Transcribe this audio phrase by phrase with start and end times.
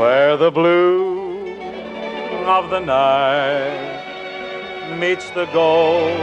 [0.00, 1.52] where the blue
[2.46, 4.00] of the night
[4.98, 6.18] meets the gold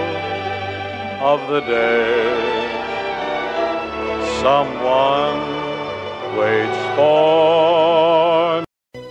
[1.22, 2.34] of the day.
[4.42, 5.40] Someone
[6.40, 9.04] waits for me.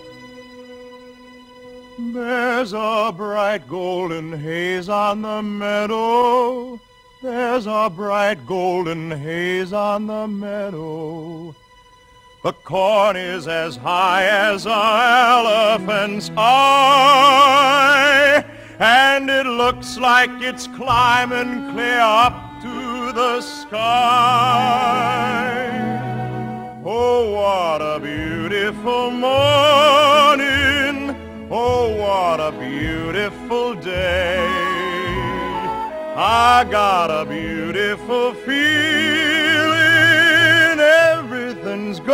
[2.13, 6.81] There's a bright golden haze on the meadow.
[7.23, 11.55] There's a bright golden haze on the meadow.
[12.47, 17.65] The corn is as high as an elephant's eye,
[18.79, 23.83] and it looks like it's climbing clear up to the sky.
[26.85, 29.97] Oh, what a beautiful morning.
[31.51, 34.47] Oh, what a beautiful day.
[36.15, 39.36] I got a beautiful feeling.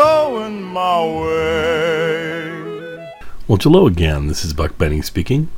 [0.03, 1.93] My way.
[3.47, 4.27] Well, hello again.
[4.27, 5.49] This is Buck Benny speaking.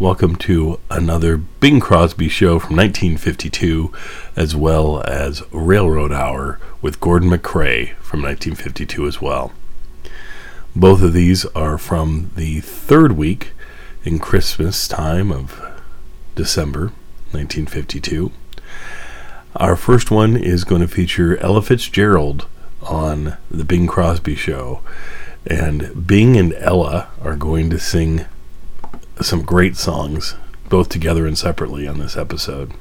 [0.00, 3.92] Welcome to another Bing Crosby show from 1952,
[4.34, 9.52] as well as Railroad Hour with Gordon MacRae from 1952 as well.
[10.74, 13.52] Both of these are from the third week
[14.02, 15.62] in Christmas time of
[16.34, 16.86] December
[17.30, 18.32] 1952.
[19.54, 22.46] Our first one is going to feature Ella Fitzgerald
[22.82, 24.80] on the Bing Crosby show.
[25.46, 28.26] And Bing and Ella are going to sing
[29.20, 30.34] some great songs,
[30.68, 32.72] both together and separately, on this episode.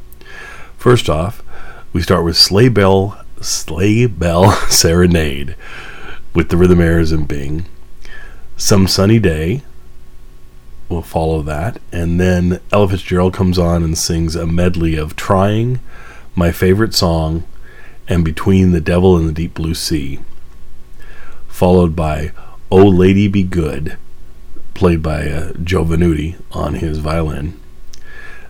[0.77, 1.41] First off,
[1.93, 5.55] we start with Sleigh Bell, Sleigh Bell Serenade
[6.33, 7.65] with the Rhythmaires and Bing.
[8.57, 9.63] Some Sunny Day
[10.89, 11.79] will follow that.
[11.91, 15.79] And then Ella Fitzgerald comes on and sings a medley of Trying,
[16.35, 17.43] My Favorite Song,
[18.07, 20.19] and Between the Devil and the Deep Blue Sea.
[21.47, 22.31] Followed by
[22.71, 23.97] Oh Lady Be Good,
[24.73, 27.59] played by uh, Joe Venuti on his violin.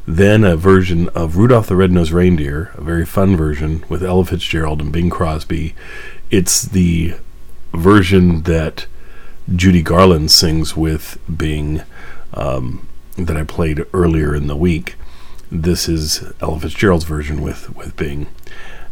[0.05, 4.81] Then a version of Rudolph the Red-Nosed Reindeer, a very fun version with Ella Fitzgerald
[4.81, 5.75] and Bing Crosby.
[6.31, 7.15] It's the
[7.73, 8.85] version that
[9.53, 11.81] Judy Garland sings with Bing
[12.33, 14.95] um, that I played earlier in the week.
[15.51, 18.27] This is Ella Fitzgerald's version with, with Bing.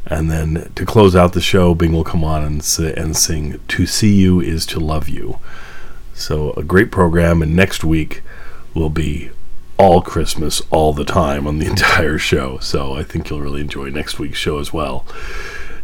[0.07, 3.85] And then to close out the show, Bing will come on and, and sing To
[3.85, 5.39] See You Is to Love You.
[6.13, 7.41] So, a great program.
[7.41, 8.21] And next week
[8.73, 9.31] will be
[9.77, 12.59] all Christmas all the time on the entire show.
[12.59, 15.05] So, I think you'll really enjoy next week's show as well.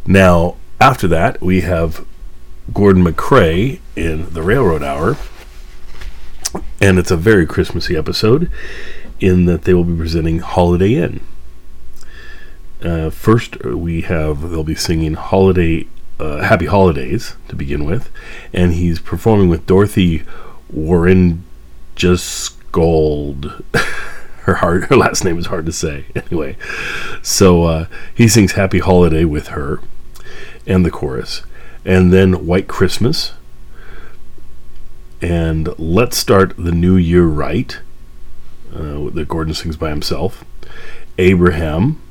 [0.05, 2.05] Now, after that, we have
[2.73, 5.17] Gordon MacRae in the Railroad Hour.
[6.79, 8.51] And it's a very Christmassy episode
[9.19, 11.21] in that they will be presenting Holiday Inn.
[12.81, 15.87] Uh, first, we have they'll be singing "Holiday
[16.19, 18.09] uh, Happy Holidays" to begin with,
[18.53, 20.23] and he's performing with Dorothy
[20.71, 21.43] Warren
[21.95, 23.63] just Gold.
[24.43, 26.05] her hard, her last name is hard to say.
[26.15, 26.55] Anyway,
[27.21, 29.79] so uh, he sings "Happy Holiday" with her
[30.65, 31.43] and the chorus,
[31.85, 33.33] and then "White Christmas."
[35.21, 37.79] And let's start the new year right.
[38.73, 40.43] Uh, that Gordon sings by himself.
[41.19, 42.01] Abraham.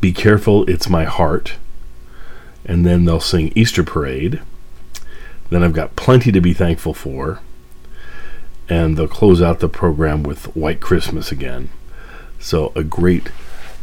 [0.00, 1.54] Be careful, it's my heart.
[2.64, 4.40] And then they'll sing Easter Parade.
[5.50, 7.40] Then I've got plenty to be thankful for.
[8.68, 11.70] And they'll close out the program with White Christmas again.
[12.38, 13.30] So a great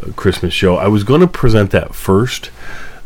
[0.02, 0.76] uh, Christmas show.
[0.76, 2.52] I was going to present that first,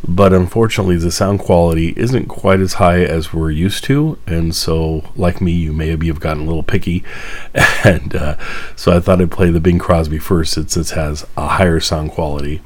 [0.08, 5.04] but unfortunately the sound quality isn't quite as high as we're used to and so
[5.16, 7.04] like me you maybe have gotten a little picky
[7.84, 8.38] and uh,
[8.76, 12.12] so i thought i'd play the bing crosby first since it has a higher sound
[12.12, 12.62] quality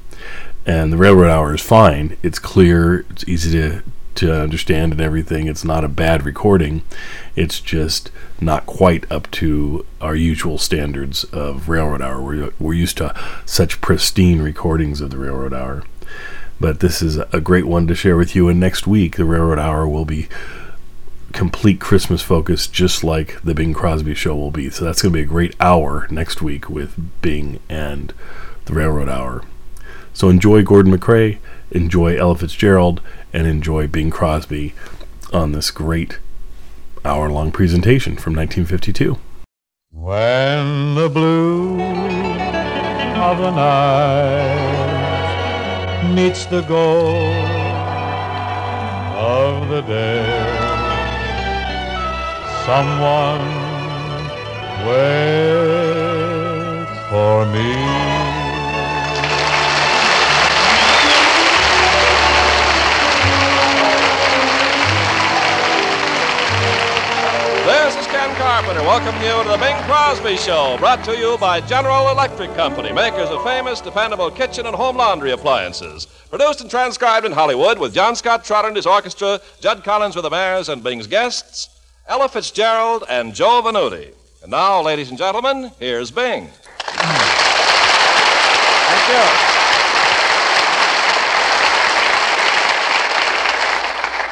[0.66, 3.84] and the railroad hour is fine it's clear it's easy to
[4.14, 6.84] to understand and everything it's not a bad recording
[7.36, 8.12] it's just
[8.42, 13.80] not quite up to our usual standards of railroad hour we're, we're used to such
[13.80, 15.84] pristine recordings of the railroad hour
[16.62, 18.48] but this is a great one to share with you.
[18.48, 20.30] And next week, the Railroad Hour will be
[21.34, 24.70] complete Christmas focus, just like the Bing Crosby show will be.
[24.70, 28.14] So that's going to be a great hour next week with Bing and
[28.66, 29.44] the Railroad Hour.
[30.14, 31.40] So enjoy Gordon MacRae,
[31.72, 33.02] enjoy Ella Fitzgerald,
[33.34, 34.74] and enjoy Bing Crosby
[35.32, 36.20] on this great
[37.04, 39.18] hour long presentation from 1952.
[39.92, 44.82] When the blue of the night
[46.14, 47.46] meets the gold
[49.16, 50.26] of the day,
[52.66, 53.42] someone
[54.86, 55.32] waits
[57.10, 58.11] for me.
[68.62, 68.86] Carpenter.
[68.86, 73.30] Welcome you to the Bing Crosby Show, brought to you by General Electric Company, makers
[73.30, 76.06] of famous, dependable kitchen and home laundry appliances.
[76.30, 80.70] Produced and transcribed in Hollywood with John Scott Trotter and his orchestra, Jud Conlon's Rhythmaires
[80.70, 81.70] and Bing's guests,
[82.08, 84.14] Ella Fitzgerald and Joe Venuti.
[84.44, 86.48] And now, ladies and gentlemen, here's Bing.
[86.86, 87.18] Thank
[89.10, 89.71] you.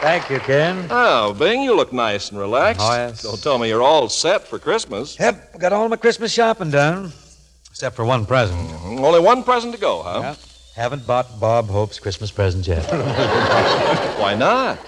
[0.01, 0.87] Thank you, Ken.
[0.89, 2.79] Oh, Bing, you look nice and relaxed.
[2.81, 3.21] Oh, yes.
[3.21, 5.19] Don't tell me you're all set for Christmas.
[5.19, 7.11] Yep, got all my Christmas shopping done.
[7.69, 8.57] Except for one present.
[8.69, 9.03] Mm-hmm.
[9.03, 10.21] Only one present to go, huh?
[10.23, 10.37] Yep.
[10.75, 12.85] Haven't bought Bob Hope's Christmas present yet.
[14.19, 14.79] Why not?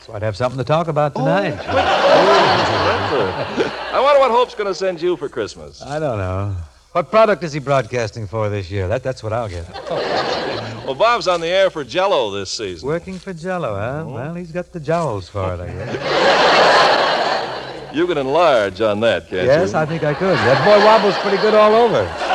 [0.00, 1.54] so I'd have something to talk about tonight.
[1.60, 1.64] Oh,
[3.92, 5.80] I wonder what Hope's going to send you for Christmas.
[5.82, 6.56] I don't know.
[6.96, 8.88] What product is he broadcasting for this year?
[8.88, 9.66] That, that's what I'll get.
[10.86, 12.86] Well, Bob's on the air for Jello this season.
[12.88, 14.04] Working for Jello, huh?
[14.06, 14.14] Oh.
[14.14, 16.92] Well, he's got the jowls for it, I guess.
[17.96, 19.78] You can enlarge on that, can't yes, you?
[19.78, 20.36] I think I could.
[20.36, 22.25] That boy wobbles pretty good all over.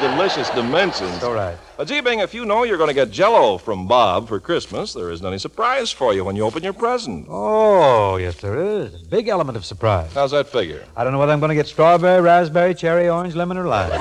[0.00, 1.22] It's in three delicious dimensions.
[1.22, 1.58] All right.
[1.84, 5.10] Gee, Bing, if you know you're going to get Jello from Bob for Christmas, there
[5.10, 7.26] isn't any surprise for you when you open your present.
[7.28, 8.94] Oh, yes, there is.
[8.94, 10.12] A big element of surprise.
[10.14, 10.84] How's that figure?
[10.96, 13.90] I don't know whether I'm going to get strawberry, raspberry, cherry, orange, lemon, or lime.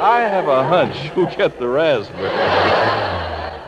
[0.00, 2.28] I have a hunch you'll get the raspberry.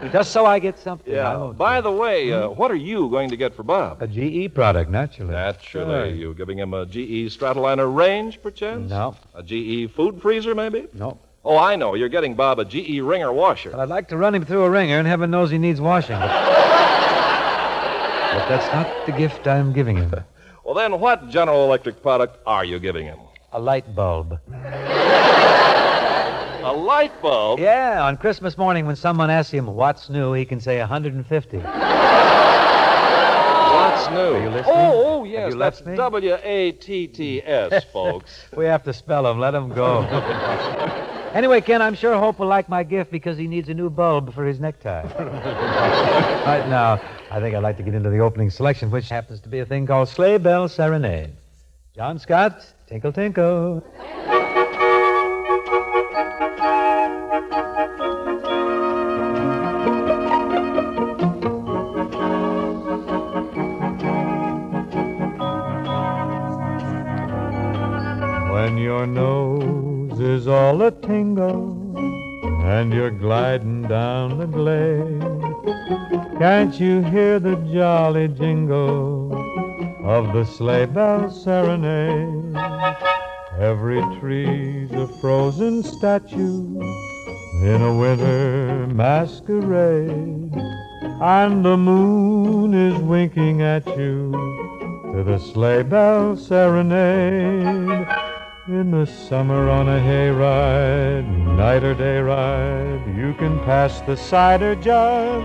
[0.12, 1.12] Just so I get something.
[1.12, 1.52] Yeah.
[1.56, 4.00] By the way, uh, what are you going to get for Bob?
[4.02, 5.32] A GE product, naturally.
[5.32, 6.10] Naturally.
[6.10, 6.14] Sure.
[6.14, 8.90] You giving him a GE Stratoliner range, perchance?
[8.90, 10.86] No, A GE food freezer, maybe?
[10.94, 11.18] no.
[11.42, 11.94] Oh, I know.
[11.94, 13.70] You're getting Bob a GE Wringer washer.
[13.70, 16.18] But I'd like to run him through a wringer, and heaven knows he needs washing.
[16.18, 16.28] But,
[18.34, 20.12] but that's not the gift I'm giving him.
[20.62, 23.18] Well, then, what General Electric product are you giving him?
[23.52, 24.38] A light bulb.
[26.70, 27.58] A light bulb?
[27.58, 31.56] Yeah, on Christmas morning when someone asks him what's new, he can say 150.
[31.58, 31.74] What's new?
[34.20, 34.76] Are you listening?
[34.76, 35.52] Oh, oh, yes.
[35.56, 35.96] That's me?
[35.96, 38.46] W A T T S, folks.
[38.56, 39.40] We have to spell him.
[39.40, 40.02] Let him go.
[41.34, 44.32] anyway, Ken, I'm sure Hope will like my gift because he needs a new bulb
[44.32, 45.02] for his necktie.
[46.46, 47.00] right now,
[47.32, 49.66] I think I'd like to get into the opening selection, which happens to be a
[49.66, 51.32] thing called Sleigh Bell Serenade.
[51.96, 53.82] John Scott, Tinkle Tinkle.
[69.00, 71.96] Your nose is all a tingle
[72.66, 79.32] and you're gliding down the glade, can't you hear the jolly jingle
[80.04, 82.54] of the sleigh bell serenade?
[83.58, 86.78] Every tree's a frozen statue
[87.62, 90.52] in a winter masquerade,
[91.22, 94.30] and the moon is winking at you
[95.14, 98.29] to the sleigh bell serenade.
[98.70, 101.26] In the summer on a hayride,
[101.56, 105.42] night or day ride, you can pass the cider jug.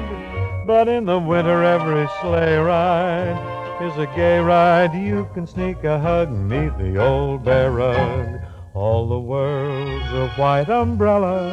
[0.68, 4.94] But in the winter, every sleigh ride is a gay ride.
[4.94, 8.42] You can sneak a hug neath the old bear rug.
[8.76, 11.50] All the world's a white umbrella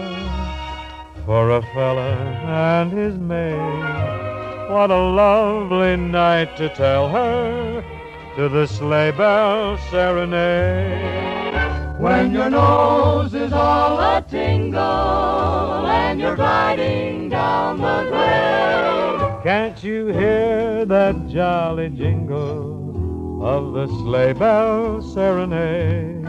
[1.25, 2.13] for a fella
[2.83, 3.57] and his maid.
[4.71, 7.83] What a lovely night to tell her
[8.37, 11.32] to the sleigh bell serenade.
[12.03, 19.45] When your nose is all a tingle and you're gliding down the grade.
[19.45, 26.27] Can't you hear that jolly jingle of the sleigh bell serenade?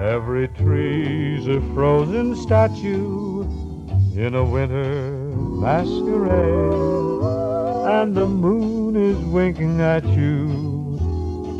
[0.00, 3.42] Every tree's a frozen statue
[4.16, 7.22] in a winter masquerade,
[7.94, 10.98] and the moon is winking at you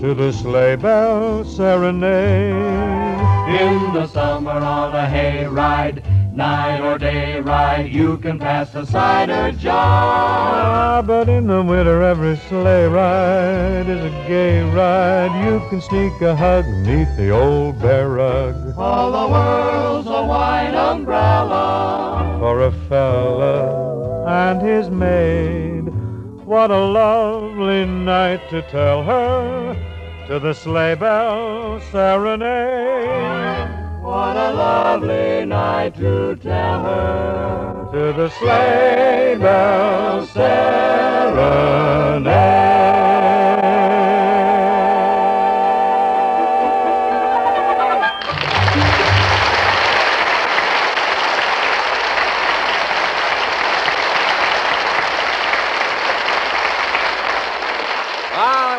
[0.01, 3.20] to the sleigh bell serenade.
[3.51, 6.05] In the summer on a hayride,
[6.35, 9.75] night or day ride, you can pass the cider jar.
[9.75, 15.45] Ah, but in the winter every sleigh ride is a gay ride.
[15.45, 20.75] You can sneak a hug neath the old bear rug All the world's a white
[20.75, 22.37] umbrella.
[22.39, 25.89] for a fella and his maid.
[26.45, 29.90] What a lovely night to tell her
[30.31, 33.69] to the sleigh bell serenade.
[34.01, 37.89] What a lovely night to tell her.
[37.91, 41.51] To the sleigh bell serenade.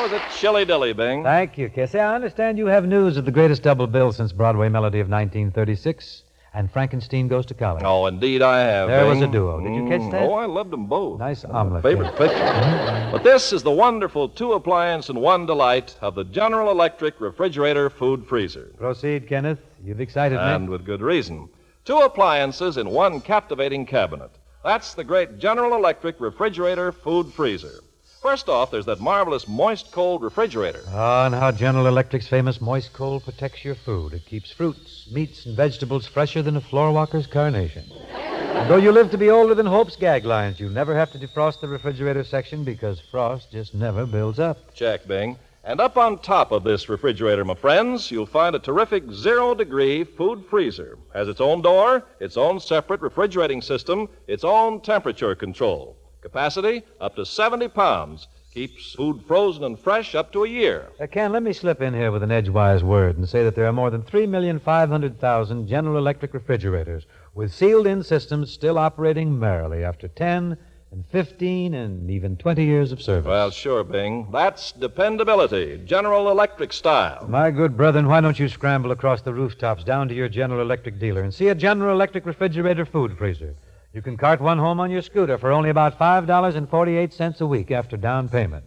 [0.02, 1.22] That was a chilly dilly, Bing.
[1.22, 2.00] Thank you, Kissy.
[2.00, 6.24] I understand you have news of the greatest double bill since Broadway Melody of 1936
[6.56, 7.84] and Frankenstein Goes to College.
[7.86, 8.88] Oh, indeed I have.
[8.90, 9.62] There was a duo.
[9.62, 10.24] Did you catch Mm, that?
[10.24, 11.20] Oh, I loved them both.
[11.20, 11.84] Nice omelet.
[11.84, 13.10] Favorite picture.
[13.12, 17.92] but this is the wonderful two appliance and one delight of the General Electric refrigerator
[17.92, 18.72] food freezer.
[18.80, 19.60] Proceed, Kenneth.
[19.86, 20.56] You've excited And me.
[20.56, 21.48] And with good reason.
[21.86, 24.32] Two appliances in one captivating cabinet.
[24.64, 27.82] That's the great General Electric refrigerator food freezer.
[28.22, 30.84] First off, there's that marvelous moist cold refrigerator.
[30.90, 34.14] Ah, and how General Electric's famous moist cold protects your food.
[34.14, 37.84] It keeps fruits, meats, and vegetables fresher than a floorwalker's carnation.
[38.14, 41.18] And though you live to be older than Hope's gag lines, you never have to
[41.18, 44.72] defrost the refrigerator section because frost just never builds up.
[44.76, 45.40] Check, Bing.
[45.64, 50.04] And up on top of this refrigerator, my friends, you'll find a terrific zero degree
[50.04, 51.00] food freezer.
[51.16, 55.98] Has its own door, its own separate refrigerating system, its own temperature control.
[56.22, 58.28] Capacity up to 70 pounds.
[58.54, 60.90] Keeps food frozen and fresh up to a year.
[61.00, 63.66] Uh, Ken, let me slip in here with an edgewise word and say that there
[63.66, 70.10] are more than 3,500,000 General Electric refrigerators with sealed in systems still operating merrily after
[70.10, 70.58] 10
[70.92, 73.26] and 15 and even 20 years of service.
[73.26, 74.28] Well, sure, Bing.
[74.32, 77.26] That's dependability, General Electric style.
[77.30, 81.00] My good brethren, why don't you scramble across the rooftops down to your General Electric
[81.00, 83.56] dealer and see a General Electric refrigerator food freezer?
[83.94, 87.98] You can cart one home on your scooter for only about $5.48 a week after
[87.98, 88.64] down payment.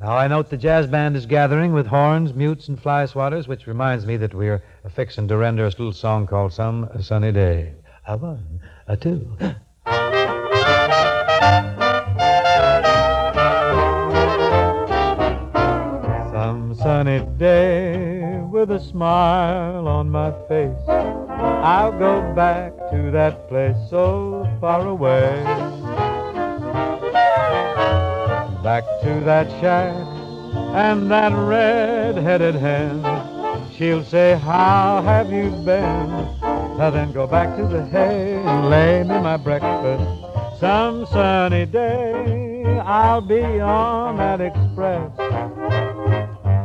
[0.00, 3.68] Now, I note the jazz band is gathering with horns, mutes, and fly swatters, which
[3.68, 4.62] reminds me that we're
[4.94, 7.74] fixing to render a little song called Some Sunny Day.
[8.06, 9.36] A one, a two.
[16.78, 20.88] Sunny day with a smile on my face.
[20.88, 25.42] I'll go back to that place so far away.
[28.62, 29.94] Back to that shack
[30.74, 33.02] and that red-headed hen.
[33.76, 36.10] She'll say, How have you been?
[36.78, 40.04] Now then go back to the hay and lay me my breakfast.
[40.60, 45.10] Some sunny day I'll be on that express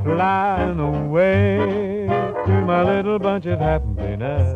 [0.03, 2.07] flying away
[2.45, 4.55] to my little bunch of happiness.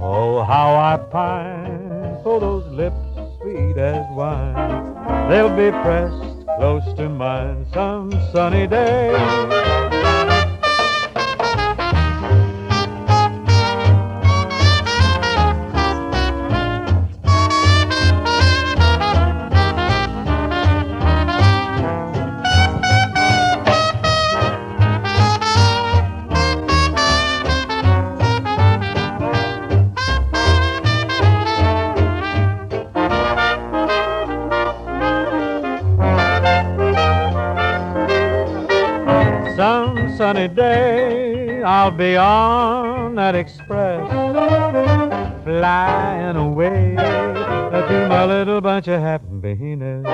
[0.00, 2.96] Oh, how I pine for those lips
[3.40, 5.28] sweet as wine.
[5.28, 9.87] They'll be pressed close to mine some sunny day.
[41.88, 44.06] I'll be on that express,
[45.42, 50.04] flying away to my little bunch of happiness.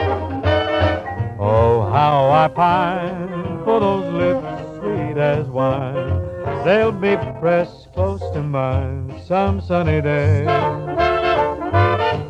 [1.37, 6.65] Oh, how I pine for those lips sweet as wine.
[6.65, 10.45] They'll be pressed close to mine some sunny day.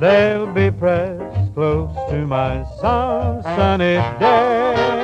[0.00, 5.03] They'll be pressed close to mine some sunny day.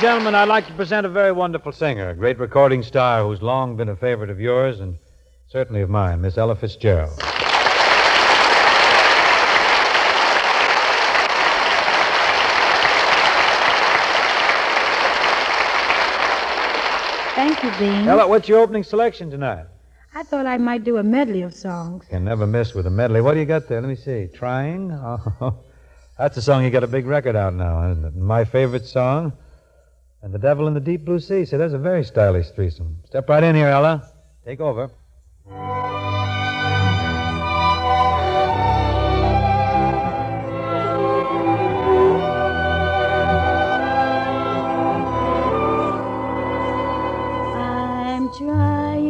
[0.00, 3.42] And gentlemen, I'd like to present a very wonderful singer, a great recording star who's
[3.42, 4.96] long been a favorite of yours and
[5.46, 7.18] certainly of mine, Miss Ella Fitzgerald.
[17.34, 18.08] Thank you, Dean.
[18.08, 19.66] Ella, what's your opening selection tonight?
[20.14, 22.06] I thought I might do a medley of songs.
[22.08, 23.20] Can never miss with a medley.
[23.20, 23.82] What do you got there?
[23.82, 24.28] Let me see.
[24.32, 24.92] Trying?
[25.42, 25.58] Oh,
[26.16, 28.16] that's a song you got a big record out now, isn't it?
[28.16, 29.32] My favorite song.
[30.22, 31.46] And The Devil in the Deep Blue Sea.
[31.46, 32.98] So there's a very stylish threesome.
[33.06, 34.06] Step right in here, Ella.
[34.44, 34.90] Take over.
[47.56, 49.00] I'm trying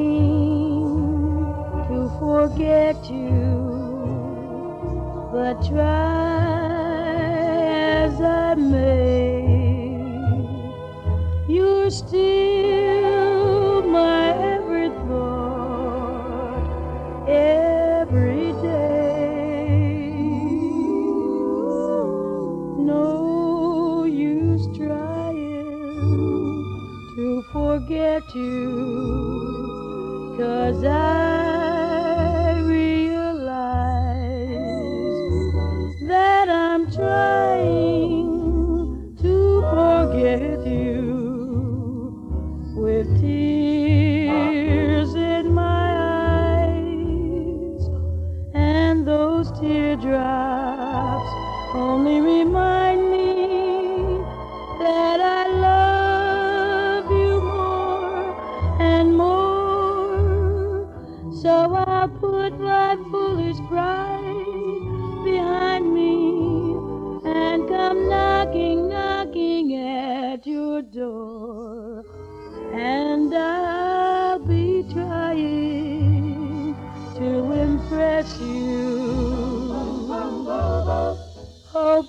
[1.89, 3.69] to forget you,
[5.33, 6.10] but try
[28.35, 30.35] you.
[30.39, 31.20] Cause I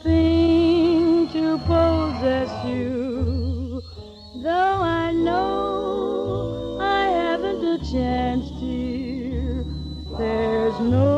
[0.03, 3.81] hoping to possess you.
[4.43, 9.65] Though I know I haven't a chance, dear,
[10.17, 11.10] there's no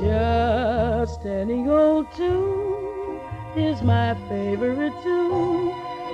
[0.00, 3.18] Just any old tune
[3.56, 5.70] is my favorite tune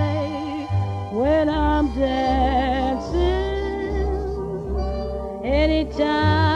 [0.02, 0.66] play
[1.12, 3.20] when I'm dancing.
[5.44, 6.51] Anytime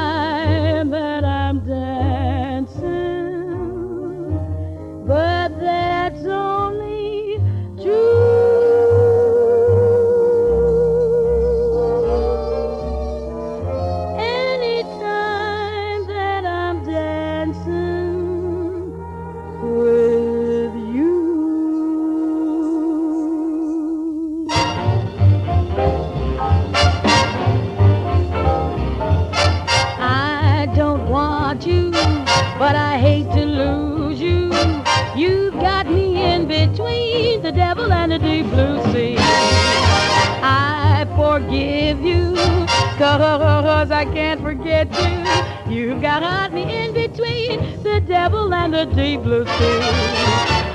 [43.96, 45.74] I can't forget you.
[45.74, 49.80] You've got me in between the devil and the deep blue sea.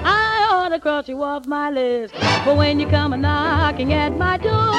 [0.04, 4.18] I ought to cross you off my list, but when you come a knocking at
[4.18, 4.74] my door,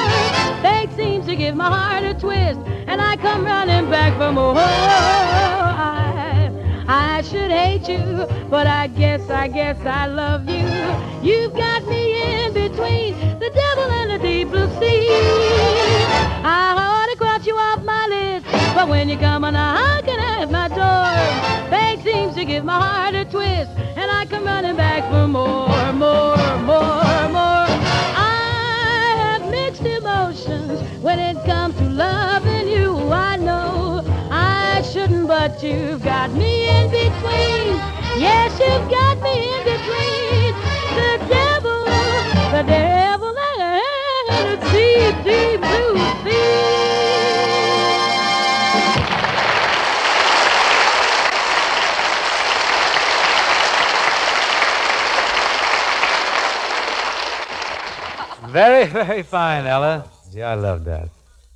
[0.61, 4.55] fate seems to give my heart a twist, and I come running back for more.
[4.57, 6.51] I,
[6.89, 10.67] I should hate you, but I guess, I guess I love you.
[11.23, 15.07] You've got me in between the devil and the deep blue sea.
[16.45, 18.12] I ought to cross you off my list,
[18.75, 23.15] but when you come a knocking at my door, fate seems to give my heart
[23.15, 27.67] a twist, and I come running back for more, more, more, more.
[28.17, 32.97] I have mixed emotions when it comes to loving you.
[33.11, 37.77] I know I shouldn't, but you've got me in between.
[38.17, 40.53] Yes, you've got me in between
[40.97, 41.83] the devil,
[42.51, 43.02] the devil,
[58.49, 60.09] Very, very fine, Ella.
[60.31, 61.09] Yeah, I love that.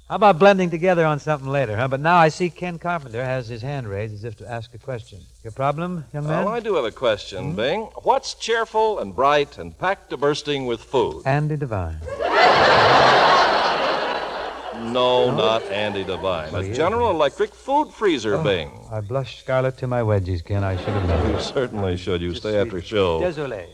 [0.09, 1.89] How about blending together on something later, huh?
[1.89, 4.77] But now I see Ken Carpenter has his hand raised as if to ask a
[4.77, 5.19] question.
[5.43, 6.45] Your problem, young man?
[6.45, 7.55] Oh, I do have a question, hmm?
[7.55, 7.81] Bing.
[8.03, 11.23] What's cheerful and bright and packed to bursting with food?
[11.25, 11.99] Andy Devine.
[14.77, 16.51] No, not Andy Devine.
[16.53, 16.77] Well, he A is.
[16.77, 18.69] General Electric food freezer, oh, Bing.
[18.91, 20.63] I blush scarlet to my wedgies, Ken.
[20.63, 21.33] I should have known.
[21.33, 22.21] You certainly should.
[22.21, 23.19] You stay after show.
[23.19, 23.65] Désolé.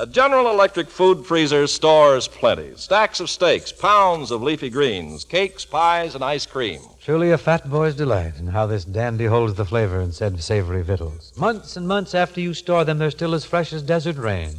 [0.00, 2.76] A General Electric food freezer stores plenty.
[2.76, 6.80] Stacks of steaks, pounds of leafy greens, cakes, pies, and ice cream.
[7.02, 10.82] Truly a fat boy's delight, and how this dandy holds the flavor in said savory
[10.82, 11.32] victuals.
[11.36, 14.58] Months and months after you store them, they're still as fresh as desert rain,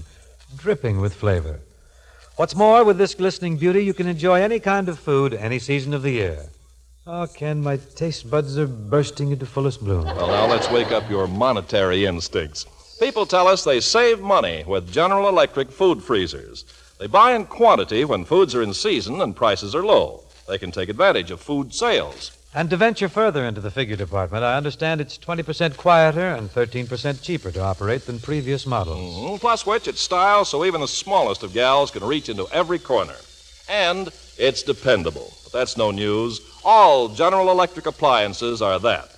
[0.57, 1.61] dripping with flavor.
[2.35, 5.93] What's more, with this glistening beauty, you can enjoy any kind of food, any season
[5.93, 6.47] of the year.
[7.07, 10.03] Oh, Ken, my taste buds are bursting into fullest bloom.
[10.03, 12.65] Well, now let's wake up your monetary instincts.
[12.99, 16.65] People tell us they save money with General Electric food freezers.
[16.99, 20.23] They buy in quantity when foods are in season and prices are low.
[20.49, 22.31] They can take advantage of food sales.
[22.53, 27.21] And to venture further into the figure department, I understand it's 20% quieter and 13%
[27.21, 29.15] cheaper to operate than previous models.
[29.15, 29.39] Mhm.
[29.39, 33.15] Plus which, it's style so even the smallest of gals can reach into every corner.
[33.69, 35.31] And it's dependable.
[35.45, 36.41] But that's no news.
[36.65, 39.11] All General Electric appliances are that.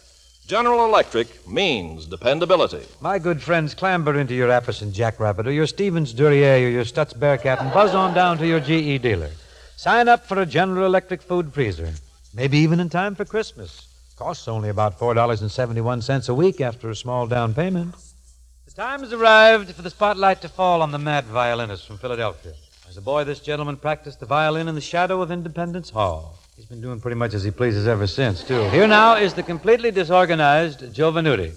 [0.51, 2.85] General Electric means dependability.
[2.99, 7.17] My good friends, clamber into your Apperson Jackrabbit or your Stevens Duryea or your Stutz
[7.17, 9.29] Bearcat and buzz on down to your GE dealer.
[9.77, 11.93] Sign up for a General Electric food freezer.
[12.33, 13.87] Maybe even in time for Christmas.
[14.17, 17.95] Costs only about $4.71 a week after a small down payment.
[18.65, 22.55] The time has arrived for the spotlight to fall on the mad violinist from Philadelphia.
[22.89, 26.40] As a boy, this gentleman practiced the violin in the shadow of Independence Hall.
[26.61, 28.69] He's been doing pretty much as he pleases ever since, too.
[28.69, 31.47] Here now is the completely disorganized Joe Venuti.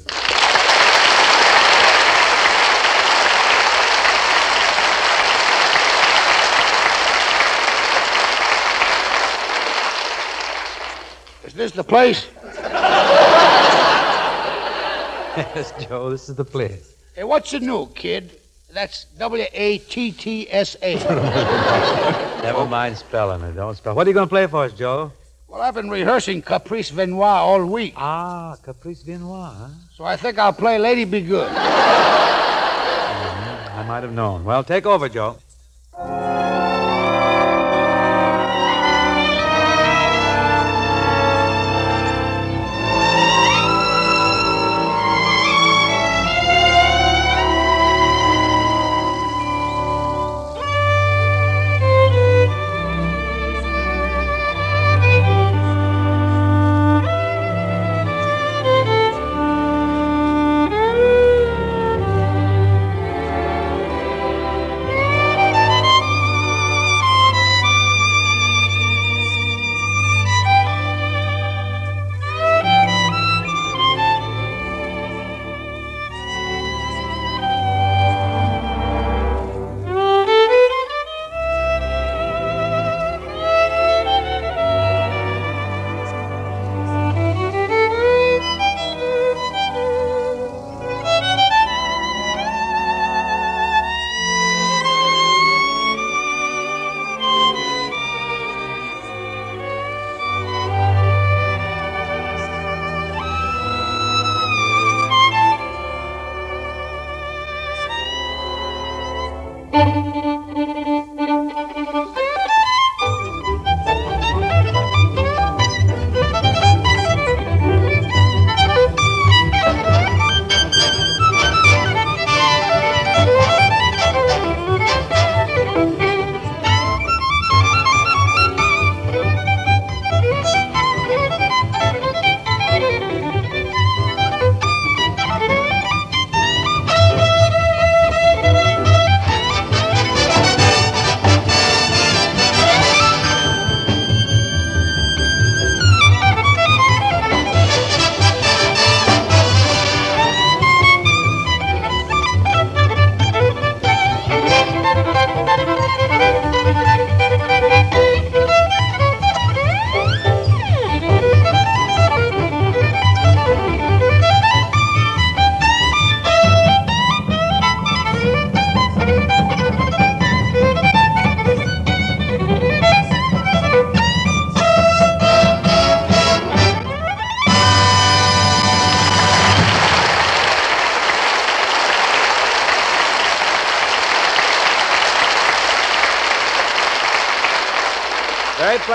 [11.45, 12.27] Is this the place?
[15.37, 16.95] Yes, Joe, this is the place.
[17.15, 18.41] Hey, what's the new, kid?
[18.75, 20.97] That's W A T T S A.
[22.43, 23.53] Never mind spelling it.
[23.55, 23.95] Don't spell.
[23.95, 25.13] What are you going to play for us, Joe?
[25.49, 29.69] Well, I've been rehearsing Caprice Viennois all week, Ah, Caprice Viennois, huh?
[29.95, 31.49] so I think I'll play Lady Be Good.
[33.75, 34.45] I might have known.
[34.45, 35.37] Well, take over, Joe.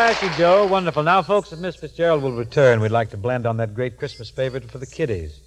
[0.10, 0.66] Very flashy, Joe.
[0.66, 1.04] Wonderful.
[1.04, 4.28] Now, folks, if Miss Fitzgerald will return, we'd like to blend on that great Christmas
[4.32, 5.40] favorite for the kiddies.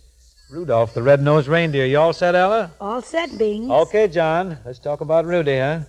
[0.52, 1.84] Rudolph the Red-Nosed Reindeer.
[1.84, 2.70] You all set, Ella?
[2.80, 3.72] All set, Bing.
[3.72, 4.58] Okay, John.
[4.64, 5.80] Let's talk about Rudy, huh?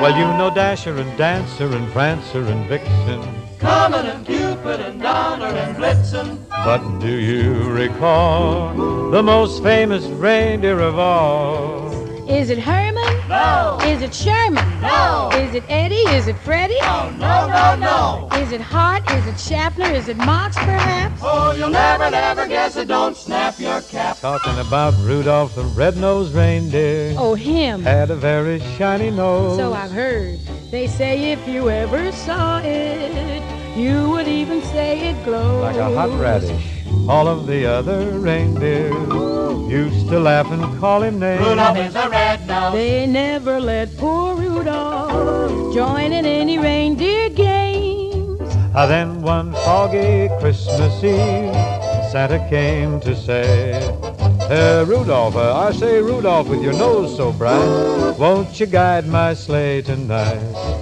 [0.00, 3.24] Well, you know Dasher and Dancer and Prancer and Vixen.
[3.58, 6.38] Comet and Cupid and Donner and Blitzen.
[6.48, 11.73] But do you recall the most famous reindeer of all?
[12.28, 13.28] Is it Herman?
[13.28, 13.78] No.
[13.82, 14.80] Is it Sherman?
[14.80, 15.30] No.
[15.34, 16.06] Is it Eddie?
[16.16, 16.78] Is it Freddie?
[16.80, 18.36] Oh, no, no, no.
[18.38, 19.02] Is it Hart?
[19.12, 19.84] Is it Schaffner?
[19.92, 21.20] Is it Marx, perhaps?
[21.22, 22.88] Oh, you'll never, never guess it.
[22.88, 24.18] Don't snap your cap.
[24.20, 27.14] Talking about Rudolph the red-nosed reindeer.
[27.18, 27.82] Oh, him.
[27.82, 29.58] Had a very shiny nose.
[29.58, 30.38] So I've heard.
[30.70, 33.42] They say if you ever saw it,
[33.76, 35.62] you would even say it glows.
[35.62, 36.64] like a hot radish.
[37.06, 38.90] All of the other reindeer
[39.68, 41.44] used to laugh and call him names.
[41.44, 42.72] Rudolph is a red nose.
[42.72, 48.40] They never let poor Rudolph join in any reindeer games.
[48.74, 51.54] Ah, then one foggy Christmas Eve,
[52.10, 53.74] Santa came to say,
[54.50, 59.32] uh, Rudolph, uh, I say, Rudolph, with your nose so bright, won't you guide my
[59.32, 60.40] sleigh tonight?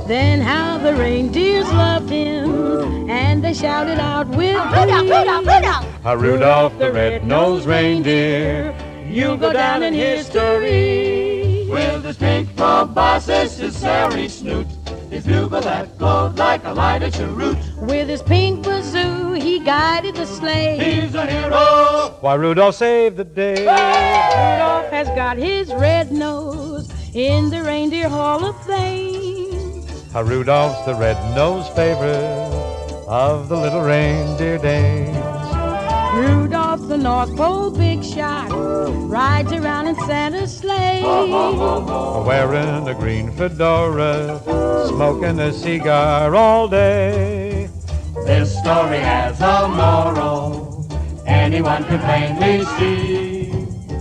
[0.09, 5.19] Then how the reindeers loved him, and they shouted out with Rudolph, glee.
[5.19, 5.92] Rudolph, Rudolph.
[6.05, 8.75] Ah, Rudolph the red-nosed reindeer,
[9.09, 11.69] You'll go down in history.
[11.71, 14.67] With his pink proboscis, his hairy snoot,
[15.11, 17.57] his bugle that glowed like a lighted cheroot.
[17.77, 20.77] With his pink bazoo, he guided the sleigh.
[20.77, 22.17] He's a hero.
[22.21, 23.61] why Rudolph saved the day.
[23.61, 29.85] Rudolph has got his red nose in the Reindeer Hall of Fame.
[30.17, 32.51] Ah, Rudolph's the red-nosed favorite
[33.07, 35.22] of the little reindeer dames.
[36.13, 41.03] Rudolph, the North Pole big shot, rides around in Santa's sleigh.
[41.03, 44.41] Wearing a green fedora,
[44.89, 47.71] smoking a cigar all day.
[48.27, 50.87] This story has a moral.
[51.27, 53.53] Anyone can plainly see.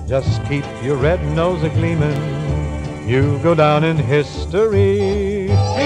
[0.05, 5.40] Just keep your red nose a gleaming, you go down in history.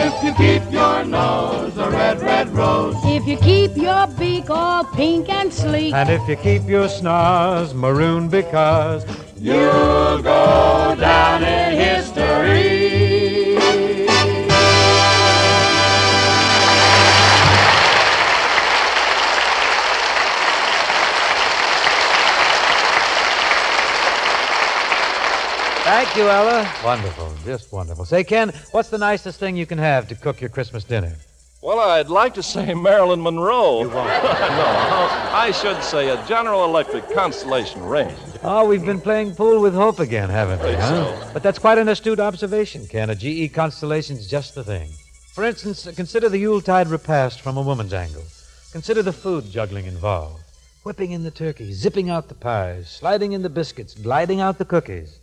[0.07, 2.95] If you keep your nose a red, red rose.
[3.05, 7.73] If you keep your beak all pink and sleek, And if you keep your snars
[7.73, 9.03] maroon because
[9.37, 12.74] You'll go down in history.
[26.15, 26.73] Thank you, Ella.
[26.81, 27.33] Wonderful.
[27.43, 28.05] Just wonderful.
[28.05, 31.11] Say, Ken, what's the nicest thing you can have to cook your Christmas dinner?
[31.61, 33.81] Well, I'd like to say Marilyn Monroe.
[33.81, 34.07] You won't.
[34.23, 38.17] no, I should say a General Electric Constellation range.
[38.43, 40.67] Oh, we've been playing pool with hope again, haven't we?
[40.67, 41.19] Think Huh?
[41.19, 41.29] so.
[41.33, 43.09] But that's quite an astute observation, Ken.
[43.09, 44.87] A GE Constellation's just the thing.
[45.33, 48.23] For instance, consider the Yuletide repast from a woman's angle.
[48.71, 50.41] Consider the food juggling involved.
[50.83, 54.63] Whipping in the turkey, zipping out the pies, sliding in the biscuits, gliding out the
[54.63, 55.19] cookies.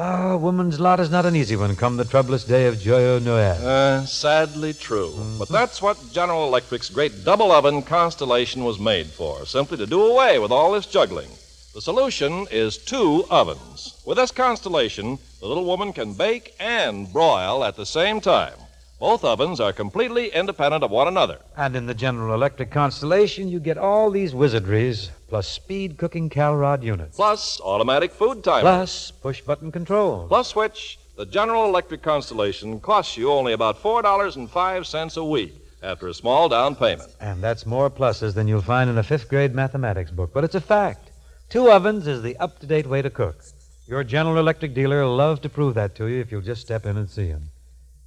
[0.00, 3.60] Ah, woman's lot is not an easy one come the troublous day of Joyeux Noël.
[3.60, 5.12] Uh, sadly true.
[5.40, 10.00] But that's what General Electric's great double oven Constellation was made for, simply to do
[10.06, 11.30] away with all this juggling.
[11.74, 14.00] The solution is two ovens.
[14.06, 18.54] With this Constellation, the little woman can bake and broil at the same time.
[18.98, 21.38] Both ovens are completely independent of one another.
[21.56, 26.82] And in the General Electric Constellation, you get all these wizardries, plus speed cooking Calrod
[26.82, 28.62] units, Plus automatic food timer.
[28.62, 30.26] plus push button control.
[30.26, 36.14] Plus which, the General Electric Constellation costs you only about $4.05 a week after a
[36.14, 37.08] small down payment.
[37.20, 40.32] And that's more pluses than you'll find in a fifth grade mathematics book.
[40.34, 41.12] But it's a fact.
[41.48, 43.44] Two ovens is the up to date way to cook.
[43.86, 46.84] Your General Electric dealer will love to prove that to you if you'll just step
[46.84, 47.50] in and see him.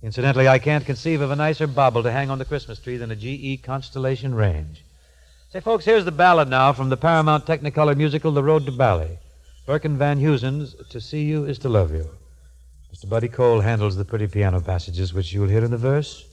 [0.04, 3.12] Incidentally, I can't conceive of a nicer bauble to hang on the Christmas tree than
[3.12, 4.84] a GE Constellation range.
[5.52, 9.20] Say, folks, here's the ballad now from the Paramount Technicolor musical The Road to Bali.
[9.68, 12.10] Burke and Van Heusen's To See You Is to Love You.
[12.92, 13.08] Mr.
[13.08, 16.26] Buddy Cole handles the pretty piano passages, which you'll hear in the verse.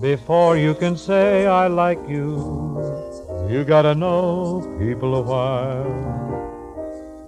[0.00, 3.11] Before you can say I like you,
[3.48, 6.12] you gotta know people a while.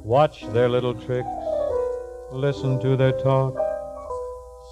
[0.02, 1.28] Watch their little tricks,
[2.30, 3.56] listen to their talk,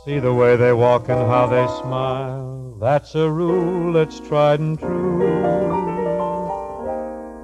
[0.05, 2.77] see the way they walk and how they smile.
[2.81, 5.23] That's a rule that's tried and true.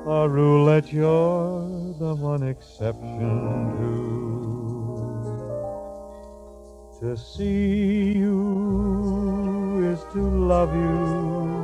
[0.08, 1.60] A rule that you're
[1.98, 4.18] the one exception to.
[7.00, 11.57] To see you is to love you.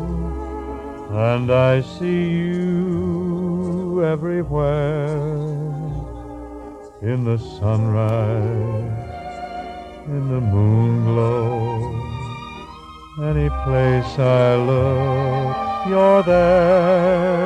[1.15, 5.55] And I see you everywhere
[7.03, 9.09] in the sunrise,
[10.09, 11.95] in the moon glow.
[13.31, 15.57] Any place I look,
[15.89, 17.45] you're there.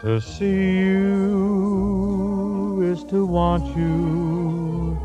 [0.00, 4.98] To see you is to want you,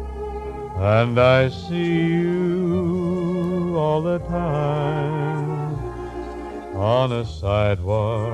[0.77, 5.44] and I see you all the time
[6.85, 8.29] on a sidewalk,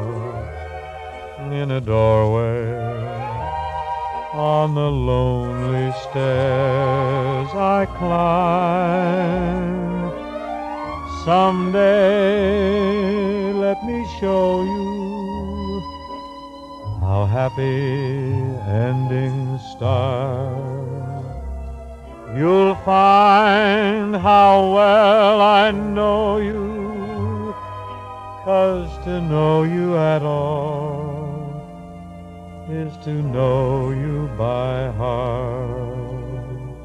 [1.53, 2.75] in a doorway,
[4.33, 8.91] on the lonely stairs I climb.
[11.23, 12.33] Someday
[13.53, 15.81] let me show you
[16.99, 17.79] how happy
[18.83, 20.57] endings start.
[22.35, 26.80] You'll find how well I know you,
[28.51, 31.39] 'cause to know you at all
[32.69, 36.81] is to know you by heart.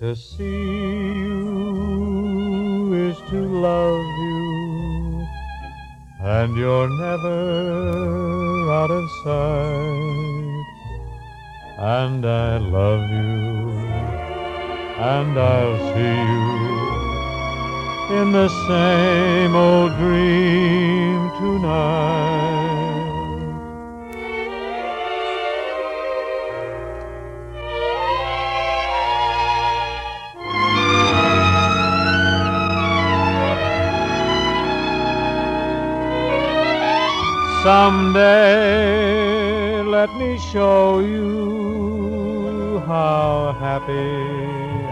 [0.00, 0.72] To see
[1.22, 1.46] you
[3.06, 4.42] is to love you,
[6.38, 7.40] and you're never
[8.80, 10.66] out of sight.
[12.00, 13.38] And I love you,
[15.14, 16.77] and I'll see you
[18.10, 22.38] in the same old dream tonight.
[37.62, 39.18] Someday
[39.82, 43.92] let me show you how happy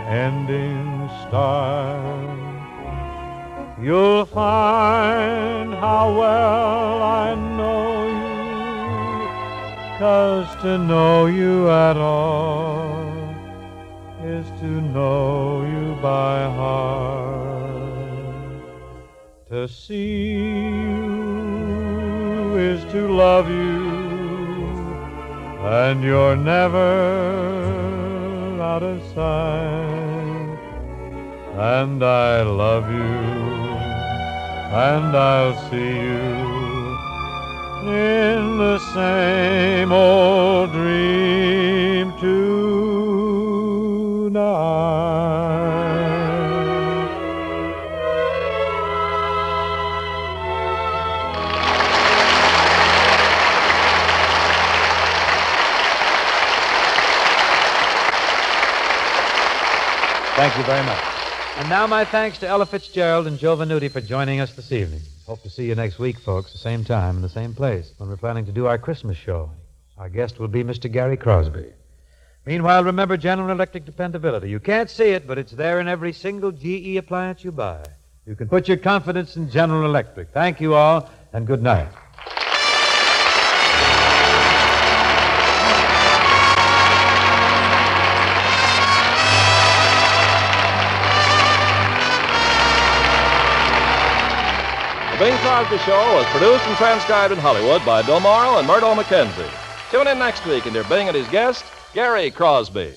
[0.07, 2.46] endings start.
[3.87, 7.85] You'll find how well I know
[8.20, 9.29] you,
[9.96, 13.07] 'cause to know you at all
[14.25, 17.77] is to know you by heart.
[19.51, 20.35] To see
[20.83, 21.37] you
[22.57, 23.87] is to love you,
[25.62, 26.90] and you're never
[28.61, 30.06] out of sight.
[31.59, 32.99] And I love you,
[34.77, 36.37] and I'll see you
[37.88, 42.66] in the same old dream tonight.
[60.37, 61.06] Thank you very much.
[61.67, 65.01] And now my thanks to Ella Fitzgerald and Joe Venuti for joining us this evening.
[65.27, 68.09] Hope to see you next week, folks, the same time and the same place, when
[68.09, 69.51] we're planning to do our Christmas show.
[69.99, 70.89] Our guest will be Mr.
[70.89, 71.73] Gary Crosby.
[72.45, 74.49] Meanwhile, remember General Electric dependability.
[74.49, 77.83] You can't see it, but it's there in every single GE appliance you buy.
[78.27, 80.31] You can put your confidence in General Electric.
[80.31, 81.89] Thank you all, and good night.
[95.17, 98.95] The Bing Crosby Show was produced and transcribed in Hollywood by Bill Morrow and Murdo
[98.95, 99.51] McKenzie.
[99.91, 102.93] Tune in next week and hear Bing and his guest, Gary Crosby.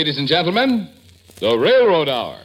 [0.00, 0.88] Ladies and gentlemen,
[1.40, 2.38] the Railroad Hour.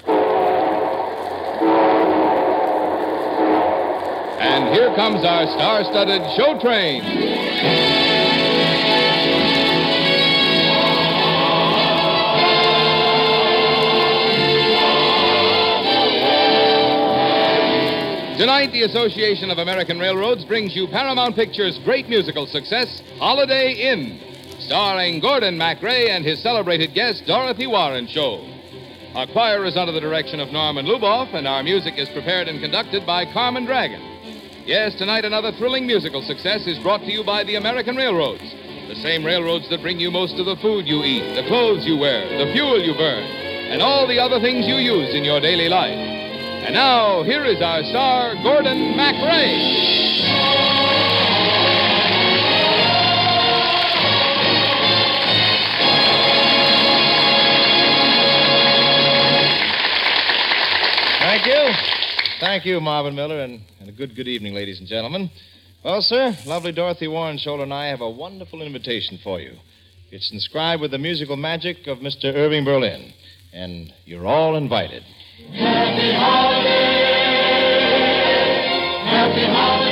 [4.41, 7.01] And here comes our star studded show train.
[18.37, 24.34] Tonight, the Association of American Railroads brings you Paramount Pictures' great musical success, Holiday Inn
[24.65, 29.15] starring Gordon MacRae and his celebrated guest, Dorothy Warenskjold.
[29.15, 32.59] Our choir is under the direction of Norman Luboff, and our music is prepared and
[32.59, 34.01] conducted by Carmen Dragon.
[34.65, 38.99] Yes, tonight another thrilling musical success is brought to you by the American Railroads, the
[39.01, 42.27] same railroads that bring you most of the food you eat, the clothes you wear,
[42.43, 43.23] the fuel you burn,
[43.69, 46.15] and all the other things you use in your daily life.
[46.65, 51.04] And now, here is our star, Gordon MacRae.
[61.35, 61.73] Thank you.
[62.39, 65.29] Thank you, Marvin Miller, and, and a good good evening, ladies and gentlemen.
[65.83, 69.57] Well, sir, lovely Dorothy Warenskjold and I have a wonderful invitation for you.
[70.11, 72.33] It's inscribed with the musical magic of Mr.
[72.33, 73.11] Irving Berlin,
[73.51, 75.03] and you're all invited.
[75.51, 77.03] Happy holiday.
[79.03, 79.84] Happy holiday.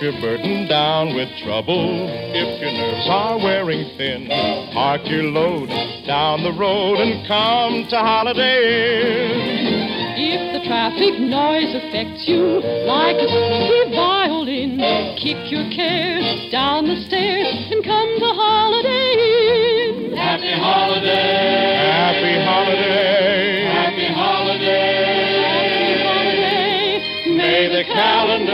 [0.00, 0.08] You.
[0.08, 4.26] If you're burdened down with trouble, if your nerves are wearing thin,
[4.72, 5.68] park your load
[6.06, 9.94] down the road and come to Holiday Inn.
[10.16, 14.78] If the traffic noise affects you like a squeaky violin,
[15.18, 19.14] kick your cares down the stairs and come to Holiday
[19.88, 20.16] Inn.
[20.16, 21.78] Happy holiday.
[21.78, 23.64] Happy holiday.
[23.70, 24.94] Happy holiday.
[27.36, 28.53] May the calendar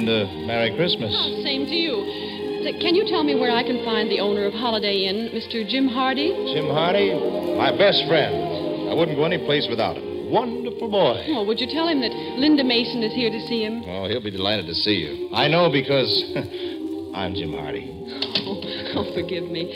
[0.00, 1.12] And uh, Merry Christmas.
[1.12, 2.64] Oh, same to you.
[2.64, 5.60] Say, Can you tell me where I can find the owner of Holiday Inn, Mr.
[5.68, 6.32] Jim Hardy?
[6.56, 7.12] Jim Hardy,
[7.60, 8.88] my best friend.
[8.88, 10.32] I wouldn't go any place without him.
[10.32, 11.20] Wonderful boy.
[11.36, 13.84] Oh, would you tell him that Linda Mason is here to see him?
[13.84, 15.28] Oh, he'll be delighted to see you.
[15.36, 16.08] I know because
[17.14, 17.92] I'm Jim Hardy.
[18.48, 19.68] Oh, oh, forgive me.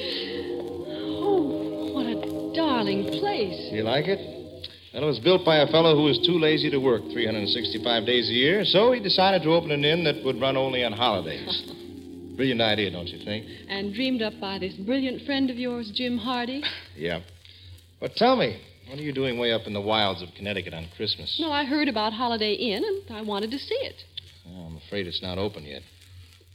[1.21, 2.17] Oh, what a
[2.57, 3.69] darling place.
[3.73, 4.34] You like it?
[4.95, 8.31] Well, it was built by a fellow who was too lazy to work 365 days
[8.31, 11.63] a year, so he decided to open an inn that would run only on holidays.
[12.37, 13.45] Brilliant idea, don't you think?
[13.69, 16.63] And dreamed up by this brilliant friend of yours, Jim Hardy.
[16.97, 17.21] Yeah.
[18.01, 20.87] But tell me, what are you doing way up in the wilds of Connecticut on
[20.97, 21.39] Christmas?
[21.41, 23.97] No, I heard about Holiday Inn, and I wanted to see it.
[24.47, 25.83] Oh, I'm afraid it's not open yet.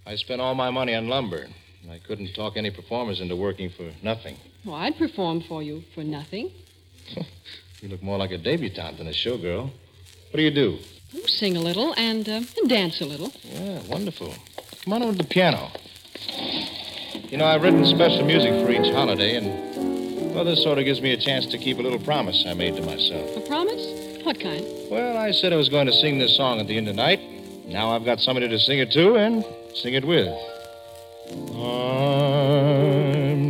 [0.06, 1.48] I spent all my money on lumber.
[1.84, 4.38] and I couldn't talk any performers into working for nothing.
[4.66, 6.52] Well, I'd perform for you for nothing.
[7.82, 9.64] You look more like a debutante than a showgirl.
[9.64, 10.78] What do you do?
[11.16, 13.32] Oh, Sing a little and, uh, and dance a little.
[13.44, 14.34] Yeah, wonderful.
[14.84, 15.72] Come on over to the piano.
[17.30, 21.02] You know, I've written special music for each holiday, and, well, this sort of gives
[21.02, 23.36] me a chance to keep a little promise I made to myself.
[23.38, 23.86] A promise?
[24.24, 24.66] What kind?
[24.92, 27.02] Well, I said I was going to sing this song at the end of the
[27.02, 27.22] night.
[27.66, 30.28] Now I've got somebody to sing it to and sing it with.
[31.32, 31.38] I'm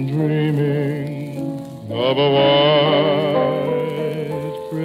[0.07, 1.59] dreaming
[1.89, 3.18] of a white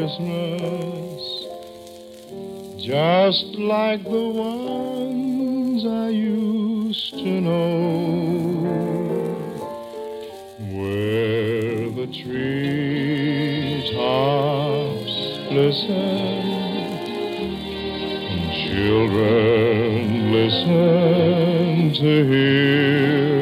[0.04, 1.24] Christmas,
[2.76, 8.60] just like the ones I used to know,
[10.76, 12.34] where the treetops
[15.48, 15.96] glisten
[18.28, 23.40] and children listen to hear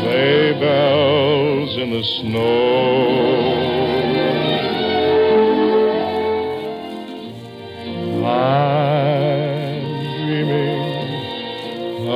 [0.00, 3.81] sleigh bells in the snow.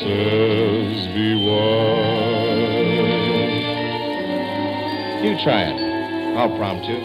[0.00, 1.60] Christmases be white.
[5.22, 5.76] You try it.
[6.38, 6.96] I'll prompt you.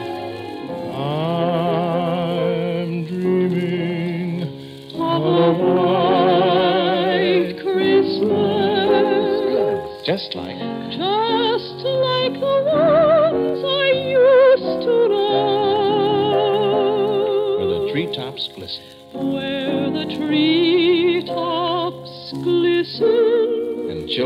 [0.96, 4.44] I'm dreaming
[4.94, 5.04] Of a
[5.74, 9.26] white Christmas.
[10.06, 10.55] Just like.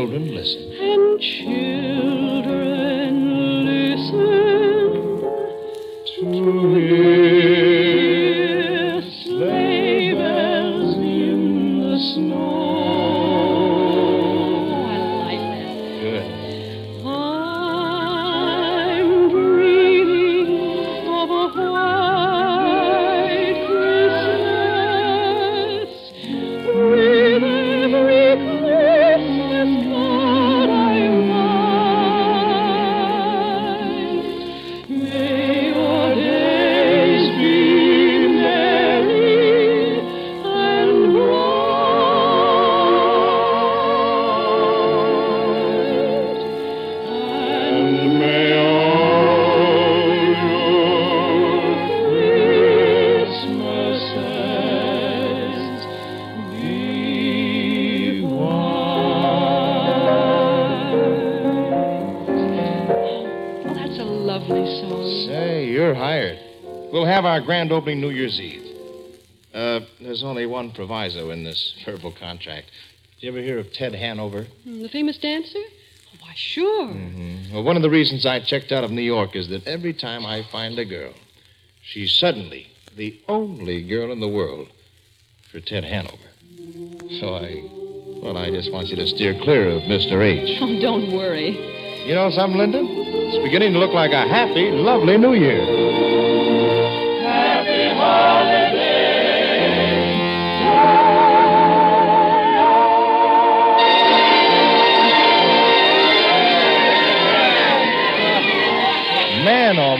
[0.00, 0.59] Children listen.
[67.40, 68.76] Our grand opening New Year's Eve.
[69.54, 72.70] Uh, there's only one proviso in this verbal contract.
[73.18, 74.44] Did you ever hear of Ted Hanover?
[74.64, 75.58] Hmm, The famous dancer?
[76.20, 76.88] Why, sure.
[76.88, 77.54] Mm-hmm.
[77.54, 80.26] Well, one of the reasons I checked out of New York is that every time
[80.26, 81.14] I find a girl,
[81.82, 82.66] she's suddenly
[82.96, 84.68] the only girl in the world
[85.50, 86.16] for Ted Hanover.
[87.20, 87.62] So I,
[88.22, 90.20] well, I just want you to steer clear of Mr.
[90.22, 90.58] H.
[90.60, 92.06] Oh, don't worry.
[92.06, 92.80] You know something, Linda?
[92.82, 96.09] It's beginning to look like a happy, lovely New Year.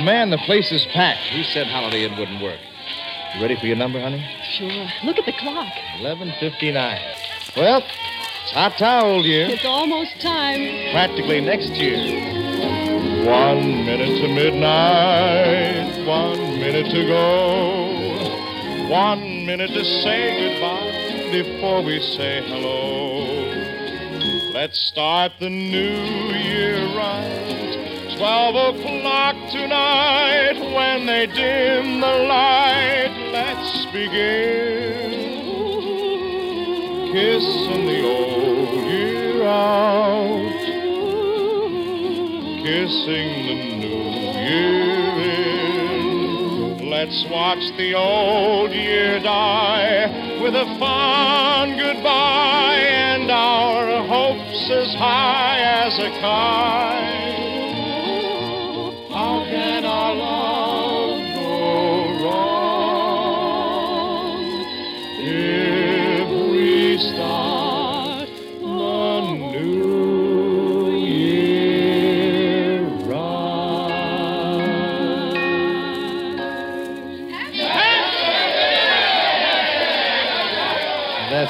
[0.05, 1.29] Man, the place is packed.
[1.29, 2.59] Who said holiday it wouldn't work?
[3.35, 4.25] You ready for your number, honey?
[4.57, 4.87] Sure.
[5.05, 5.73] Look at the clock.
[5.99, 7.55] 11.59.
[7.55, 7.83] Well,
[8.43, 9.47] it's hot towel, old year.
[9.51, 10.93] It's almost time.
[10.93, 11.99] Practically next year.
[13.27, 18.89] One minute to midnight, one minute to go.
[18.89, 22.91] One minute to say goodbye before we say hello.
[24.55, 27.40] Let's start the new year right.
[28.21, 35.11] Twelve o'clock tonight, when they dim the light, let's begin.
[37.15, 40.61] Kissing the old year out
[42.63, 44.05] kissing the new
[44.37, 45.01] year
[46.77, 46.91] in.
[46.91, 55.61] Let's watch the old year die with a fond goodbye and our hopes as high
[55.61, 57.30] as a kite.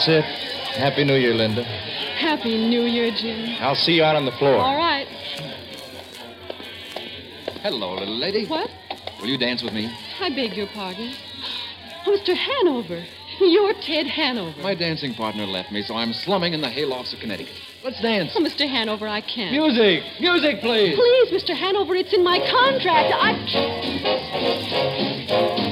[0.01, 0.25] That's it.
[0.81, 1.63] Happy New Year, Linda.
[1.63, 3.57] Happy New Year, Jim.
[3.61, 4.55] I'll see you out on the floor.
[4.55, 5.07] All right.
[7.61, 8.47] Hello, little lady.
[8.47, 8.71] What?
[9.21, 9.95] Will you dance with me?
[10.19, 11.13] I beg your pardon.
[12.07, 12.35] Oh, Mr.
[12.35, 13.05] Hanover.
[13.41, 14.59] You're Ted Hanover.
[14.63, 17.53] My dancing partner left me, so I'm slumming in the haylofts of Connecticut.
[17.85, 18.33] Let's dance.
[18.35, 18.67] Oh, Mr.
[18.67, 19.53] Hanover, I can't.
[19.53, 20.03] Music!
[20.19, 20.97] Music, please!
[20.97, 21.55] Please, Mr.
[21.55, 23.13] Hanover, it's in my contract.
[25.37, 25.70] I.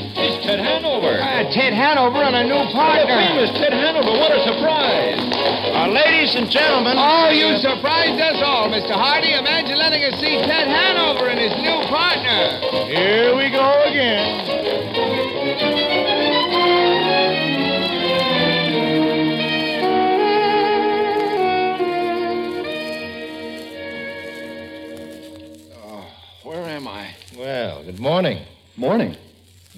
[0.48, 1.20] It's Ted Hanover.
[1.20, 3.04] Uh, Ted Hanover and a new partner.
[3.04, 4.16] The famous Ted Hanover.
[4.16, 5.20] What a surprise.
[5.20, 6.96] Uh, ladies and gentlemen.
[6.96, 8.92] Oh, you surprised us all, Mr.
[8.96, 9.34] Hardy.
[9.34, 12.64] Imagine letting us see Ted Hanover and his new partner.
[12.88, 14.48] Here we go again.
[26.42, 27.14] Where am I?
[27.36, 28.46] Well, good morning.
[28.78, 29.14] Morning.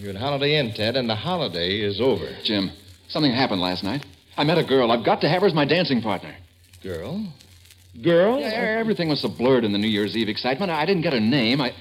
[0.01, 2.27] You're at Holiday Inn, Ted, and the holiday is over.
[2.43, 2.71] Jim,
[3.09, 4.07] something happened last night.
[4.35, 4.91] I met a girl.
[4.91, 6.35] I've got to have her as my dancing partner.
[6.83, 7.31] Girl?
[8.01, 8.41] Girl?
[8.41, 8.47] Yeah,
[8.81, 10.73] everything was so blurred in the New Year's Eve excitement.
[10.73, 11.61] I didn't get her name.
[11.61, 11.75] I.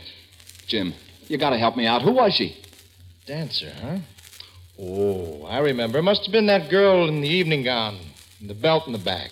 [0.68, 0.94] Jim,
[1.30, 2.02] you got to help me out.
[2.02, 2.58] Who was she?
[3.26, 4.00] Dancer, huh?
[4.78, 6.02] Oh, I remember.
[6.02, 8.00] Must have been that girl in the evening gown,
[8.42, 9.32] and the belt in the back.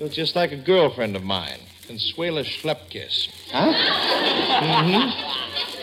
[0.00, 3.30] Looked just like a girlfriend of mine, Consuela Schlepkiss.
[3.50, 3.72] Huh?
[4.62, 5.75] Mm-hmm.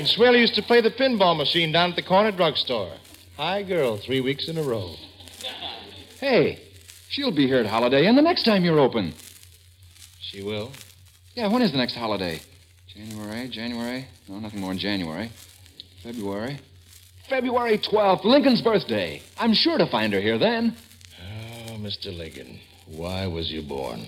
[0.00, 2.90] Consuela used to play the pinball machine down at the corner drugstore.
[3.36, 4.94] High girl, three weeks in a row.
[6.18, 6.58] Hey,
[7.10, 9.12] she'll be here at Holiday Inn the next time you're open.
[10.22, 10.72] She will?
[11.34, 12.40] Yeah, when is the next holiday?
[12.88, 14.08] January, January?
[14.26, 15.30] No, nothing more in January.
[16.02, 16.58] February.
[17.28, 19.20] February 12th, Lincoln's birthday.
[19.38, 20.76] I'm sure to find her here then.
[21.68, 22.16] Oh, Mr.
[22.16, 24.06] Lincoln, why was you born?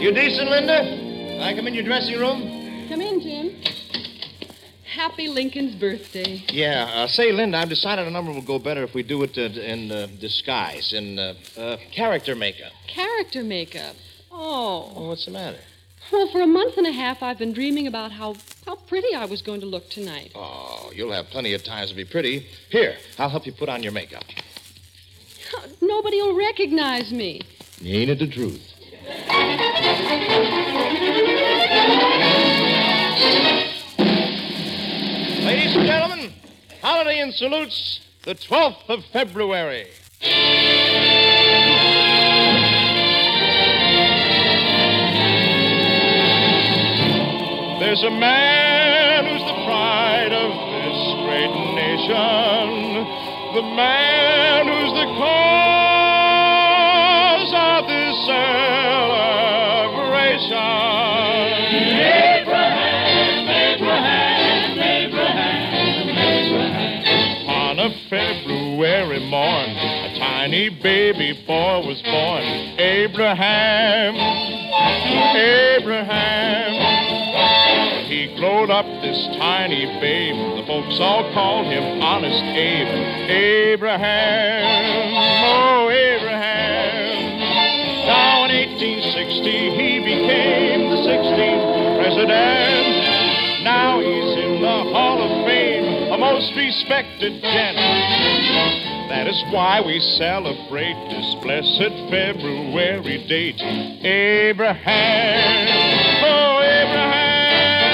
[0.00, 0.78] You decent, Linda?
[0.82, 2.88] Can I come in your dressing room?
[2.88, 3.54] Come in, Jim.
[4.82, 6.42] Happy Lincoln's birthday.
[6.48, 6.90] Yeah.
[6.90, 9.42] Uh, say, Linda, I've decided a number will go better if we do it uh,
[9.42, 12.72] in uh, disguise, in uh, uh, character makeup.
[12.88, 13.94] Character makeup.
[14.32, 14.90] Oh.
[14.96, 15.58] Oh, what's the matter?
[16.10, 19.26] Well, for a month and a half, I've been dreaming about how, how pretty I
[19.26, 20.32] was going to look tonight.
[20.34, 22.46] Oh, you'll have plenty of times to be pretty.
[22.70, 24.24] Here, I'll help you put on your makeup.
[25.82, 27.42] Nobody will recognize me.
[27.84, 28.62] Ain't it the truth?
[35.44, 36.32] Ladies and gentlemen,
[36.82, 39.86] Holiday Inn salutes the 12th of February.
[47.80, 53.04] There's a man who's the pride of this great nation,
[53.54, 55.00] the man who's the
[58.30, 58.79] celebration.
[70.50, 72.42] Tiny baby boy was born.
[72.82, 74.16] Abraham,
[75.78, 76.74] Abraham.
[78.10, 80.34] He glowed up this tiny babe.
[80.58, 83.30] The folks all called him Honest Abe.
[83.30, 84.66] Abraham,
[85.46, 87.38] oh Abraham.
[88.10, 93.62] Now in 1860 he became the 16th president.
[93.62, 98.89] Now he's in the Hall of Fame, a most respected gent.
[99.10, 103.60] That is why we celebrate this blessed February date.
[104.06, 105.66] Abraham,
[106.22, 107.90] oh Abraham.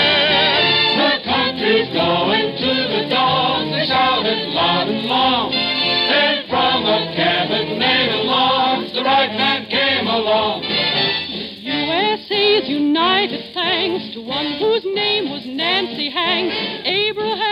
[1.01, 3.71] The country's going to the dogs.
[3.73, 5.55] They shouted loud and long.
[5.57, 10.65] And from a cabin made of logs, the right man came along.
[11.65, 16.55] USA's united thanks to one whose name was Nancy Hanks,
[16.85, 17.46] Abraham.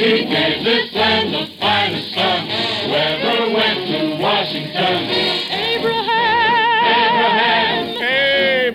[0.00, 0.20] Abraham.
[0.20, 5.10] She gave this land the finest son who ever went to Washington.
[5.50, 6.30] Abraham.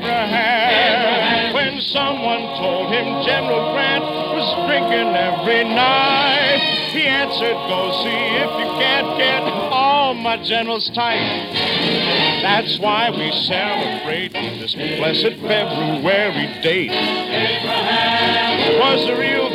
[0.05, 1.53] Abraham.
[1.53, 6.61] When someone told him General Grant was drinking every night,
[6.91, 11.53] he answered, Go see if you can't get all my generals tight.
[12.41, 16.91] That's why we celebrate this blessed February date.
[16.91, 19.54] Abraham was a real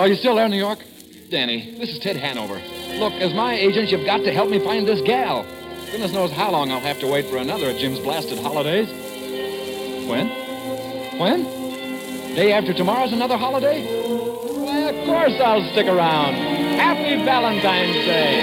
[0.00, 0.78] Hello, you still there, in New York?
[1.28, 2.54] Danny, this is Ted Hanover.
[2.98, 5.44] Look, as my agent, you've got to help me find this gal.
[5.90, 8.88] Goodness knows how long I'll have to wait for another of Jim's blasted holidays.
[10.08, 10.28] When?
[11.18, 11.42] When?
[12.34, 13.84] Day after tomorrow's another holiday?
[13.84, 16.32] Why, of course I'll stick around.
[16.80, 18.40] Happy Valentine's Day.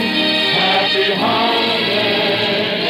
[0.54, 2.87] Happy holiday.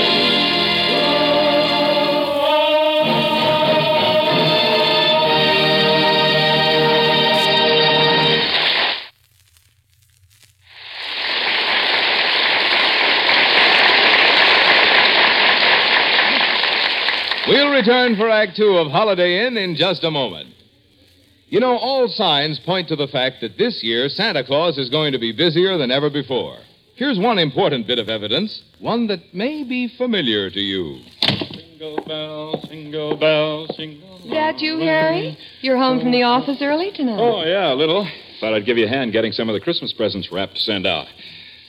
[17.77, 20.49] Return for Act Two of Holiday Inn in just a moment.
[21.49, 25.11] You know, all signs point to the fact that this year Santa Claus is going
[25.11, 26.57] to be busier than ever before.
[26.95, 31.03] Here's one important bit of evidence, one that may be familiar to you.
[31.21, 34.27] Jingle bells, jingle bells, jingle.
[34.31, 35.37] That you, Harry?
[35.61, 37.19] You're home from the office early tonight.
[37.19, 38.07] Oh, yeah, a little.
[38.39, 40.87] Thought I'd give you a hand getting some of the Christmas presents wrapped to send
[40.87, 41.05] out.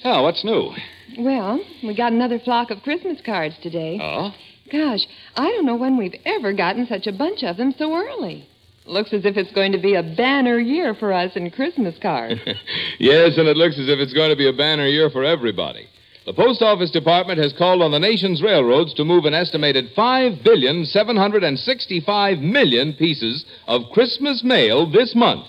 [0.05, 0.73] Oh, what's new?
[1.19, 3.99] Well, we got another flock of Christmas cards today.
[4.01, 4.33] Oh?
[4.71, 5.07] Gosh,
[5.37, 8.47] I don't know when we've ever gotten such a bunch of them so early.
[8.87, 12.41] Looks as if it's going to be a banner year for us in Christmas cards.
[12.99, 15.87] Yes, and it looks as if it's going to be a banner year for everybody.
[16.27, 20.43] The Post Office Department has called on the nation's railroads to move an estimated 5
[20.45, 25.47] billion 765 million pieces of Christmas mail this month.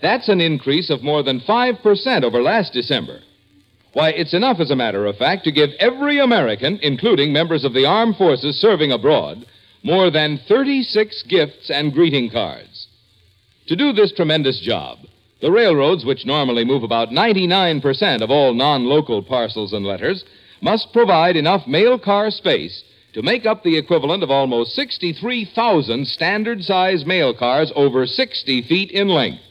[0.00, 3.20] That's an increase of more than 5% over last December.
[3.92, 7.72] Why, it's enough, as a matter of fact, to give every American, including members of
[7.72, 9.46] the armed forces serving abroad,
[9.82, 12.88] more than 36 gifts and greeting cards.
[13.68, 14.98] To do this tremendous job,
[15.40, 20.24] the railroads, which normally move about 99% of all non local parcels and letters,
[20.60, 22.82] must provide enough mail car space
[23.14, 28.90] to make up the equivalent of almost 63,000 standard size mail cars over 60 feet
[28.90, 29.42] in length.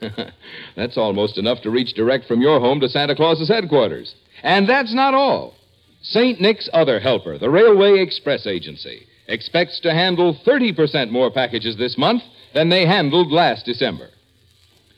[0.76, 4.14] that's almost enough to reach direct from your home to Santa Claus's headquarters.
[4.42, 5.54] And that's not all.
[6.02, 6.40] St.
[6.40, 12.22] Nick's other helper, the Railway Express Agency, expects to handle 30% more packages this month
[12.54, 14.08] than they handled last December.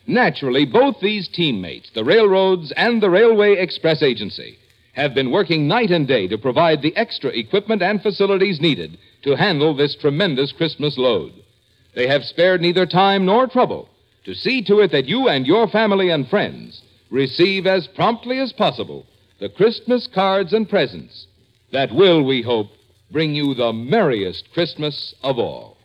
[0.06, 4.58] Naturally, both these teammates, the railroads and the Railway Express Agency,
[4.94, 9.36] have been working night and day to provide the extra equipment and facilities needed to
[9.36, 11.32] handle this tremendous Christmas load.
[11.94, 13.88] They have spared neither time nor trouble
[14.24, 18.52] to see to it that you and your family and friends receive as promptly as
[18.52, 19.06] possible
[19.40, 21.26] the Christmas cards and presents
[21.72, 22.68] that will, we hope,
[23.10, 25.76] bring you the merriest Christmas of all.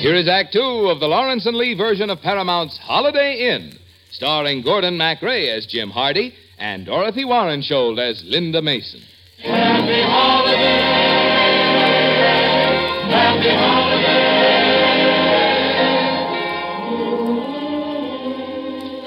[0.00, 3.72] Here is Act Two of the Lawrence and Lee version of Paramount's Holiday Inn,
[4.12, 9.00] starring Gordon MacRae as Jim Hardy and Dorothy Warren, Warenskjold as Linda Mason.
[9.42, 10.80] Happy holiday.
[13.08, 14.20] Happy holiday.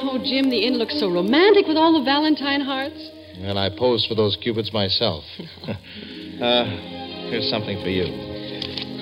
[0.02, 3.12] Oh, Jim, the inn looks so romantic with all the Valentine hearts.
[3.38, 5.24] And I posed for those cupids myself.
[5.68, 6.66] uh,
[7.30, 8.34] here's something for you.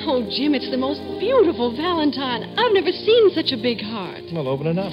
[0.03, 2.43] Oh, Jim, it's the most beautiful Valentine.
[2.57, 4.23] I've never seen such a big heart.
[4.33, 4.91] Well, open it up.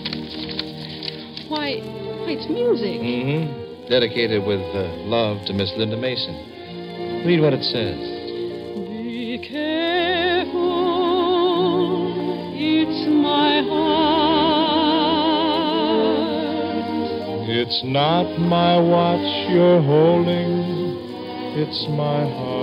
[1.49, 1.98] Why, why
[2.31, 3.01] it's music.
[3.01, 3.89] Mm-hmm.
[3.89, 6.35] Dedicated with uh, love to Miss Linda Mason.
[7.25, 7.97] Read what it says.
[8.77, 10.53] Be careful,
[12.55, 14.29] it's my heart.
[17.49, 22.58] It's not my watch you're holding, it's my heart.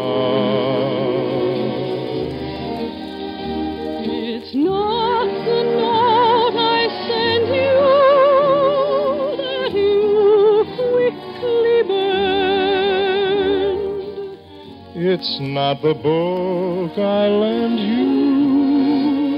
[15.08, 19.38] It's not the book I lend you,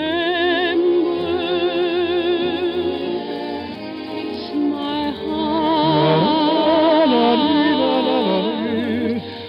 [4.21, 6.21] it's my heart.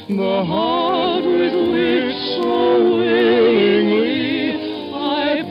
[0.09, 2.51] The heart with which so
[2.97, 4.57] willingly
[4.95, 5.45] I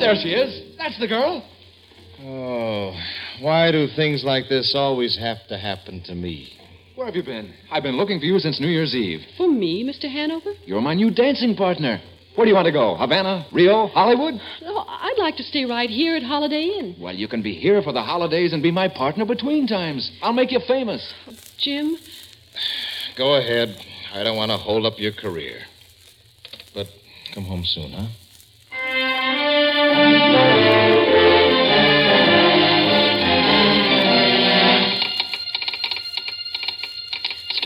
[0.00, 0.76] There she is.
[0.76, 1.45] That's the girl.
[3.66, 6.52] Why do things like this always have to happen to me?
[6.94, 7.52] Where have you been?
[7.68, 9.22] I've been looking for you since New Year's Eve.
[9.36, 10.08] For me, Mr.
[10.08, 10.52] Hanover?
[10.64, 12.00] You're my new dancing partner.
[12.36, 12.94] Where do you want to go?
[12.94, 13.44] Havana?
[13.52, 13.88] Rio?
[13.88, 14.34] Hollywood?
[14.62, 16.94] Oh, I'd like to stay right here at Holiday Inn.
[17.00, 20.12] Well, you can be here for the holidays and be my partner between times.
[20.22, 21.12] I'll make you famous.
[21.58, 21.96] Jim,
[23.18, 23.76] Go ahead.
[24.14, 25.62] I don't want to hold up your career.
[26.72, 26.86] But
[27.34, 28.06] come home soon, huh?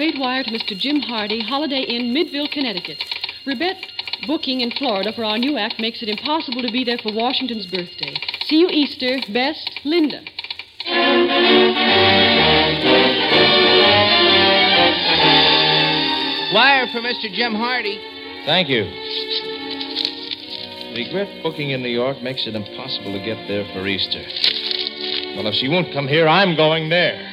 [0.01, 0.75] Straight wire to Mr.
[0.75, 3.05] Jim Hardy, Holiday Inn, Midville, Connecticut.
[3.45, 3.87] Ribette
[4.27, 7.67] booking in Florida for our new act makes it impossible to be there for Washington's
[7.67, 8.15] birthday.
[8.47, 9.19] See you Easter.
[9.31, 10.23] Best, Linda.
[16.55, 17.31] Wire for Mr.
[17.31, 18.01] Jim Hardy.
[18.47, 18.85] Thank you.
[20.97, 24.25] Regret booking in New York makes it impossible to get there for Easter.
[25.37, 27.30] Well, if she won't come here, I'm going there.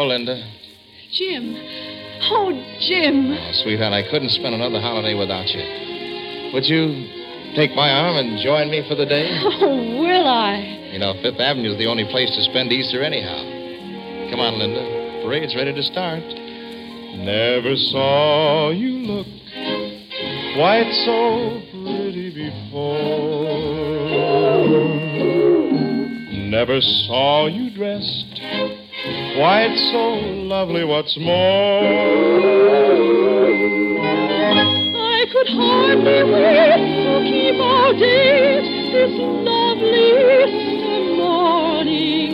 [0.00, 0.32] Hello, Linda.
[1.12, 1.52] Jim.
[2.32, 2.48] Oh,
[2.88, 3.36] Jim.
[3.36, 5.60] Oh, sweetheart, I couldn't spend another holiday without you.
[6.54, 7.04] Would you
[7.54, 9.28] take my arm and join me for the day?
[9.44, 10.88] Oh, will I?
[10.90, 13.44] You know, Fifth Avenue's the only place to spend Easter anyhow.
[14.30, 15.20] Come on, Linda.
[15.20, 16.24] Parade's ready to start.
[17.20, 19.26] Never saw you look
[20.56, 23.20] quite so pretty before.
[26.48, 28.29] Never saw you dressed
[29.36, 30.14] quite so
[30.46, 30.84] lovely.
[30.84, 31.80] What's more,
[34.96, 40.12] I could hardly wait to keep our date this lovely
[40.44, 42.32] Easter morning.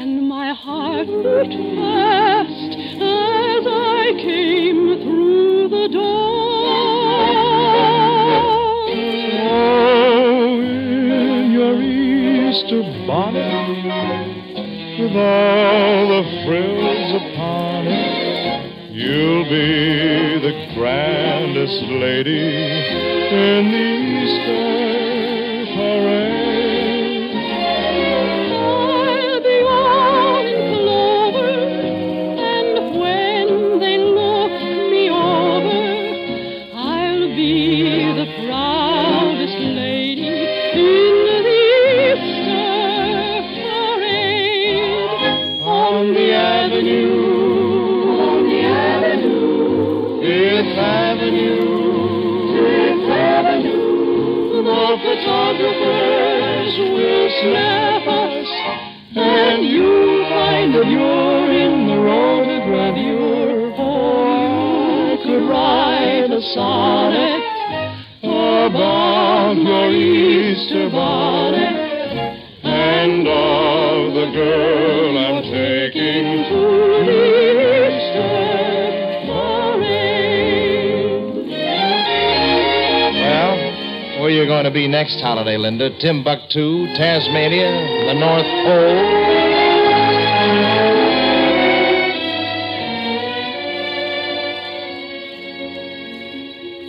[0.00, 6.68] And my heart beat fast as I came through the door.
[9.50, 14.27] oh, in your Easter bonnet
[14.98, 22.40] with all the frills upon it, you'll be the grandest lady
[23.30, 23.86] in the
[24.24, 25.07] Easter
[57.46, 58.48] us,
[59.14, 63.78] and you'll find that you're in the rotogravure.
[63.78, 66.97] or you could write a sonnet
[84.38, 85.90] where you going to be next holiday, Linda?
[85.98, 87.72] Timbuktu, Tasmania,
[88.06, 88.98] the North Pole?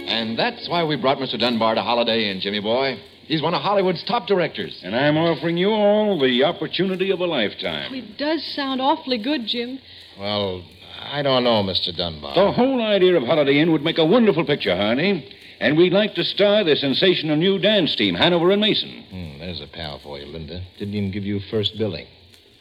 [0.09, 1.39] And that's why we brought Mr.
[1.39, 2.99] Dunbar to Holiday Inn, Jimmy boy.
[3.25, 4.79] He's one of Hollywood's top directors.
[4.83, 7.95] And I'm offering you all the opportunity of a lifetime.
[7.95, 9.79] It does sound awfully good, Jim.
[10.19, 10.63] Well,
[11.01, 11.95] I don't know, Mr.
[11.97, 12.35] Dunbar.
[12.35, 15.27] The whole idea of Holiday Inn would make a wonderful picture, Harney.
[15.59, 19.03] And we'd like to star the sensational new dance team, Hanover and Mason.
[19.09, 20.61] Hmm, there's a pal for you, Linda.
[20.77, 22.07] Didn't even give you first billing.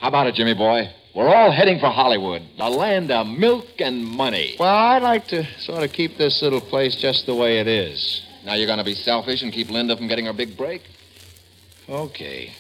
[0.01, 0.91] How about it, Jimmy boy?
[1.15, 4.57] We're all heading for Hollywood, the land of milk and money.
[4.59, 8.23] Well, I'd like to sort of keep this little place just the way it is.
[8.45, 10.83] Now you're going to be selfish and keep Linda from getting her big break?
[11.89, 12.53] Okay.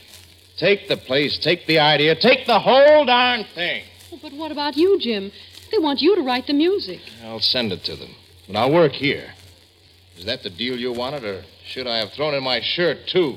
[0.57, 3.85] Take the place, take the idea, take the whole darn thing.
[4.13, 5.31] Oh, but what about you, Jim?
[5.71, 7.01] They want you to write the music.
[7.23, 8.15] I'll send it to them.
[8.47, 9.35] But I'll work here.
[10.19, 13.37] Is that the deal you wanted, or should I have thrown in my shirt, too?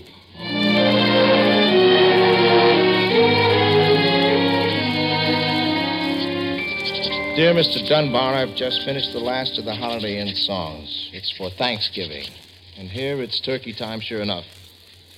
[7.36, 7.88] Dear Mr.
[7.88, 11.12] Dunbar, I've just finished the last of the Holiday Inn songs.
[11.14, 12.26] It's for Thanksgiving.
[12.76, 14.46] And here it's turkey time, sure enough.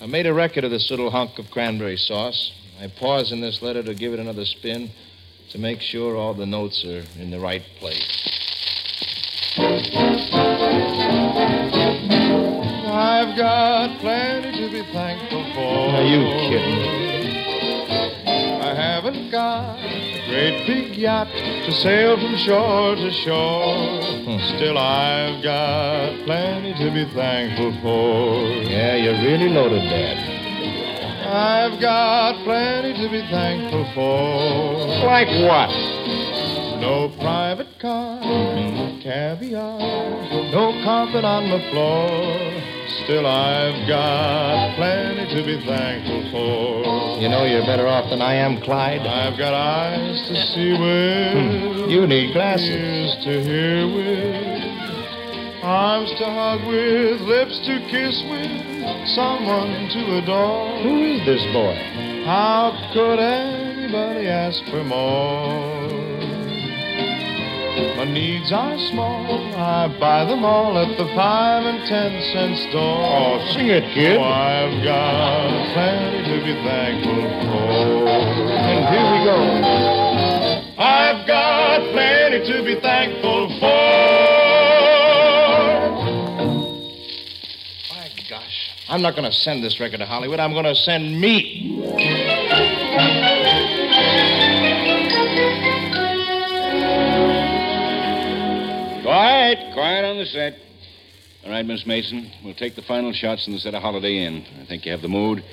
[0.01, 2.51] I made a record of this little hunk of cranberry sauce.
[2.81, 4.91] I pause in this letter to give it another spin
[5.51, 8.42] to make sure all the notes are in the right place.
[12.93, 15.89] I've got plenty to be thankful for.
[15.97, 17.03] Are you kidding?
[18.61, 23.99] I haven't got a great big yacht to sail from shore to shore.
[24.25, 24.37] Hmm.
[24.57, 28.45] Still, I've got plenty to be thankful for.
[28.69, 30.33] Yeah, you're really loaded, Dad.
[31.33, 35.05] I've got plenty to be thankful for.
[35.07, 35.69] Like what?
[36.79, 39.79] No private car, no caviar,
[40.51, 42.82] no carpet on the floor.
[43.01, 47.19] Still, I've got plenty to be thankful for.
[47.19, 49.01] You know you're better off than I am, Clyde.
[49.01, 51.81] I've got eyes to see hmm.
[51.81, 52.69] with, You need glasses.
[52.69, 60.83] ears to hear with, arms to hug with, lips to kiss with, someone to adore.
[60.83, 61.75] Who is this boy?
[62.25, 66.02] How could anybody ask for more?
[67.75, 69.55] My needs are small.
[69.55, 72.99] I buy them all at the five and ten cent store.
[73.01, 74.17] Oh, sing it, kid.
[74.17, 78.07] Oh, I've got plenty to be thankful for.
[78.53, 79.37] And here we go.
[80.77, 83.83] I've got plenty to be thankful for.
[87.95, 88.69] My gosh.
[88.87, 90.39] I'm not going to send this record to Hollywood.
[90.39, 92.22] I'm going to send me.
[99.53, 100.55] Quiet, quiet on the set.
[101.45, 104.43] All right, Miss Mason, we'll take the final shots in the set of Holiday Inn.
[104.59, 105.43] I think you have the mood.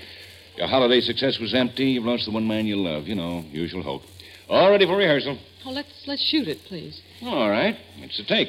[0.57, 1.85] Your holiday success was empty.
[1.85, 3.07] You've lost the one man you love.
[3.07, 4.01] You know, usual hope.
[4.49, 5.37] All ready for rehearsal.
[5.67, 7.03] Oh, let's let's shoot it, please.
[7.23, 8.49] All right, it's a take.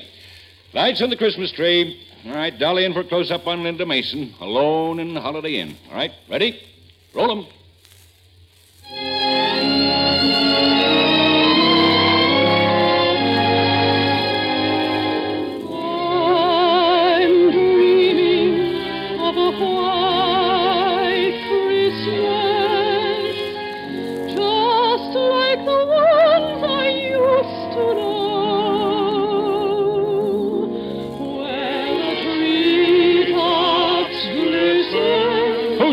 [0.74, 2.02] Lights on the Christmas tree.
[2.28, 5.76] All right, dolly in for a close-up on Linda Mason, alone in the Holiday Inn.
[5.90, 6.62] All right, ready?
[7.14, 7.46] Roll Roll
[8.90, 10.51] 'em.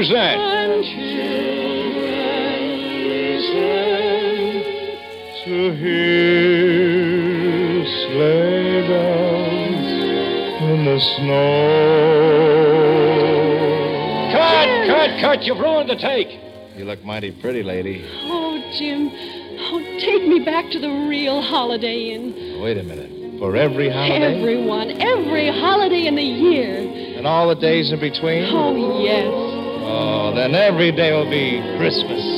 [0.08, 0.38] Who's that?
[0.38, 2.00] and children
[3.12, 4.64] listen
[5.44, 7.04] To hear
[7.84, 9.88] sleigh bells
[10.62, 11.52] in the snow.
[14.32, 15.42] Cut, cut, cut.
[15.42, 16.28] You've ruined the take.
[16.78, 18.02] You look mighty pretty, lady.
[18.22, 19.10] Oh, Jim.
[19.12, 22.62] Oh, take me back to the real Holiday Inn.
[22.62, 23.10] Wait a minute.
[23.38, 24.38] For every holiday?
[24.38, 26.78] Everyone, every holiday in the year.
[27.18, 28.44] And all the days in between?
[28.44, 29.47] Oh, yes.
[30.38, 32.37] Then every day will be Christmas.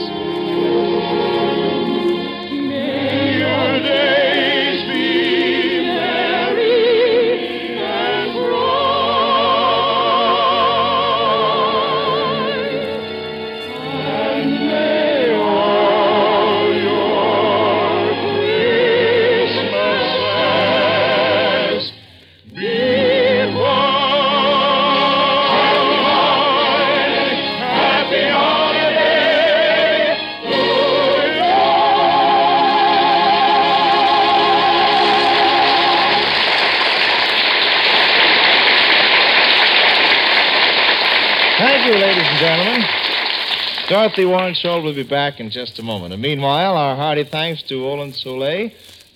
[44.01, 46.15] Dorothy Warenskjold will be back in just a moment.
[46.15, 48.71] And meanwhile, our hearty thanks to Olin Soule,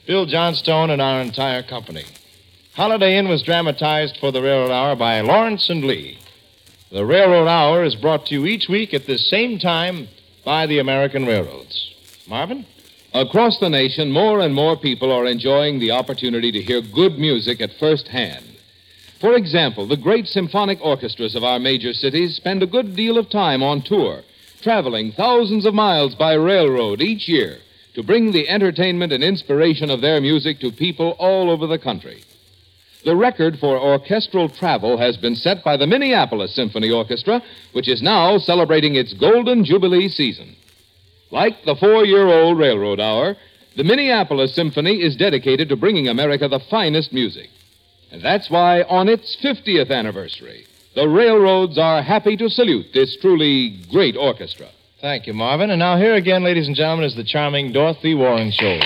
[0.07, 2.05] Bill Johnstone, and our entire company.
[2.75, 6.19] Holiday Inn was dramatized for the Railroad Hour by Lawrence and Lee.
[6.93, 10.07] The Railroad Hour is brought to you each week at the same time
[10.45, 11.95] by the American Railroads.
[12.29, 12.67] Marvin?
[13.15, 17.63] Across the nation, more and more people are enjoying the opportunity to hear good music
[17.63, 18.45] at first hand.
[19.19, 23.31] For example, the great symphonic orchestras of our major cities spend a good deal of
[23.31, 24.21] time on tour,
[24.65, 27.59] traveling thousands of miles by railroad each year
[27.95, 32.25] to bring the entertainment and inspiration of their music to people all over the country.
[33.05, 37.43] The record for orchestral travel has been set by the Minneapolis Symphony Orchestra,
[37.73, 40.57] which is now celebrating its Golden Jubilee season.
[41.31, 43.37] Like the four year old Railroad Hour,
[43.77, 47.51] the Minneapolis Symphony is dedicated to bringing America the finest music.
[48.11, 53.81] And that's why, on its 50th anniversary, the railroads are happy to salute this truly
[53.91, 54.69] great orchestra.
[55.01, 55.71] Thank you, Marvin.
[55.71, 58.81] And now, here again, ladies and gentlemen, is the charming Dorothy Warenskjold.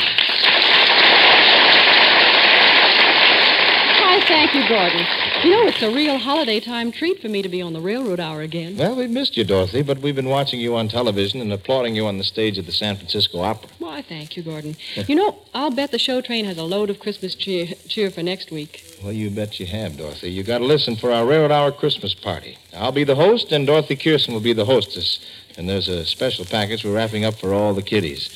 [4.01, 4.21] Why,
[4.53, 5.07] thank you, Gordon.
[5.45, 8.19] You know, it's a real holiday time treat for me to be on the Railroad
[8.21, 8.77] Hour again.
[8.77, 12.07] Well, we've missed you, Dorothy, but we've been watching you on television and applauding you
[12.07, 13.69] on the stage at the San Francisco Opera.
[13.79, 14.77] Why, thank you, Gordon.
[15.09, 18.23] You know, I'll bet the show train has a load of Christmas cheer, cheer for
[18.23, 18.85] next week.
[19.03, 20.31] Well, you bet you have, Dorothy.
[20.31, 22.59] You've got to listen for our Railroad Hour Christmas party.
[22.77, 25.21] I'll be the host, and Dorothy Kirsten will be the hostess.
[25.57, 28.29] And there's a special package we're wrapping up for all the kiddies.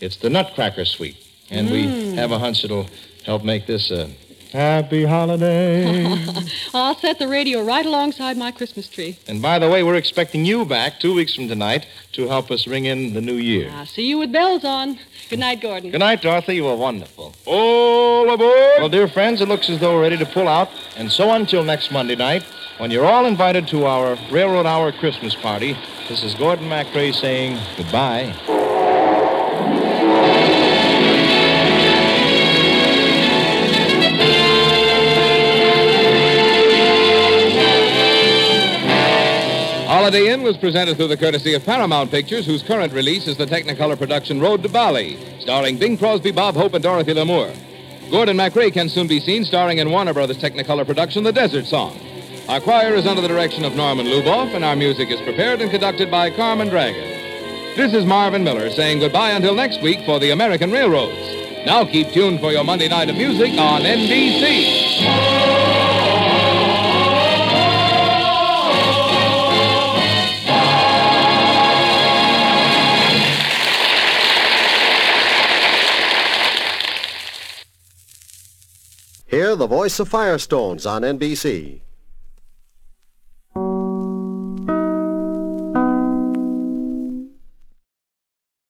[0.00, 1.16] It's the Nutcracker Suite,
[1.50, 2.14] and we Mm.
[2.14, 2.88] have a hunch it'll
[3.24, 4.08] help make this a
[4.52, 6.16] happy holiday.
[6.74, 9.18] I'll set the radio right alongside my Christmas tree.
[9.28, 12.66] and by the way, we're expecting you back two weeks from tonight to help us
[12.66, 13.70] ring in the new year.
[13.74, 14.98] I'll see you with bells on.
[15.28, 15.90] Good night, Gordon.
[15.90, 16.56] Good night, Dorothy.
[16.56, 17.34] You were wonderful.
[17.46, 18.78] All aboard!
[18.78, 20.68] Well, dear friends, it looks as though we're ready to pull out.
[20.96, 22.44] And so until next Monday night,
[22.78, 25.76] when you're all invited to our Railroad Hour Christmas party,
[26.08, 28.75] this is Gordon MacRae saying goodbye.
[40.06, 43.44] Holiday Inn was presented through the courtesy of Paramount Pictures, whose current release is the
[43.44, 47.52] Technicolor production Road to Bali, starring Bing Crosby, Bob Hope, and Dorothy Lamour.
[48.08, 51.98] Gordon MacRae can soon be seen starring in Warner Brothers Technicolor production The Desert Song.
[52.48, 55.72] Our choir is under the direction of Norman Luboff, and our music is prepared and
[55.72, 57.74] conducted by Carmen Dragon.
[57.74, 61.66] This is Marvin Miller saying goodbye until next week for the American Railroads.
[61.66, 64.86] Now keep tuned for your Monday night of music on NBC.
[79.28, 81.80] Hear the voice of Firestones on NBC.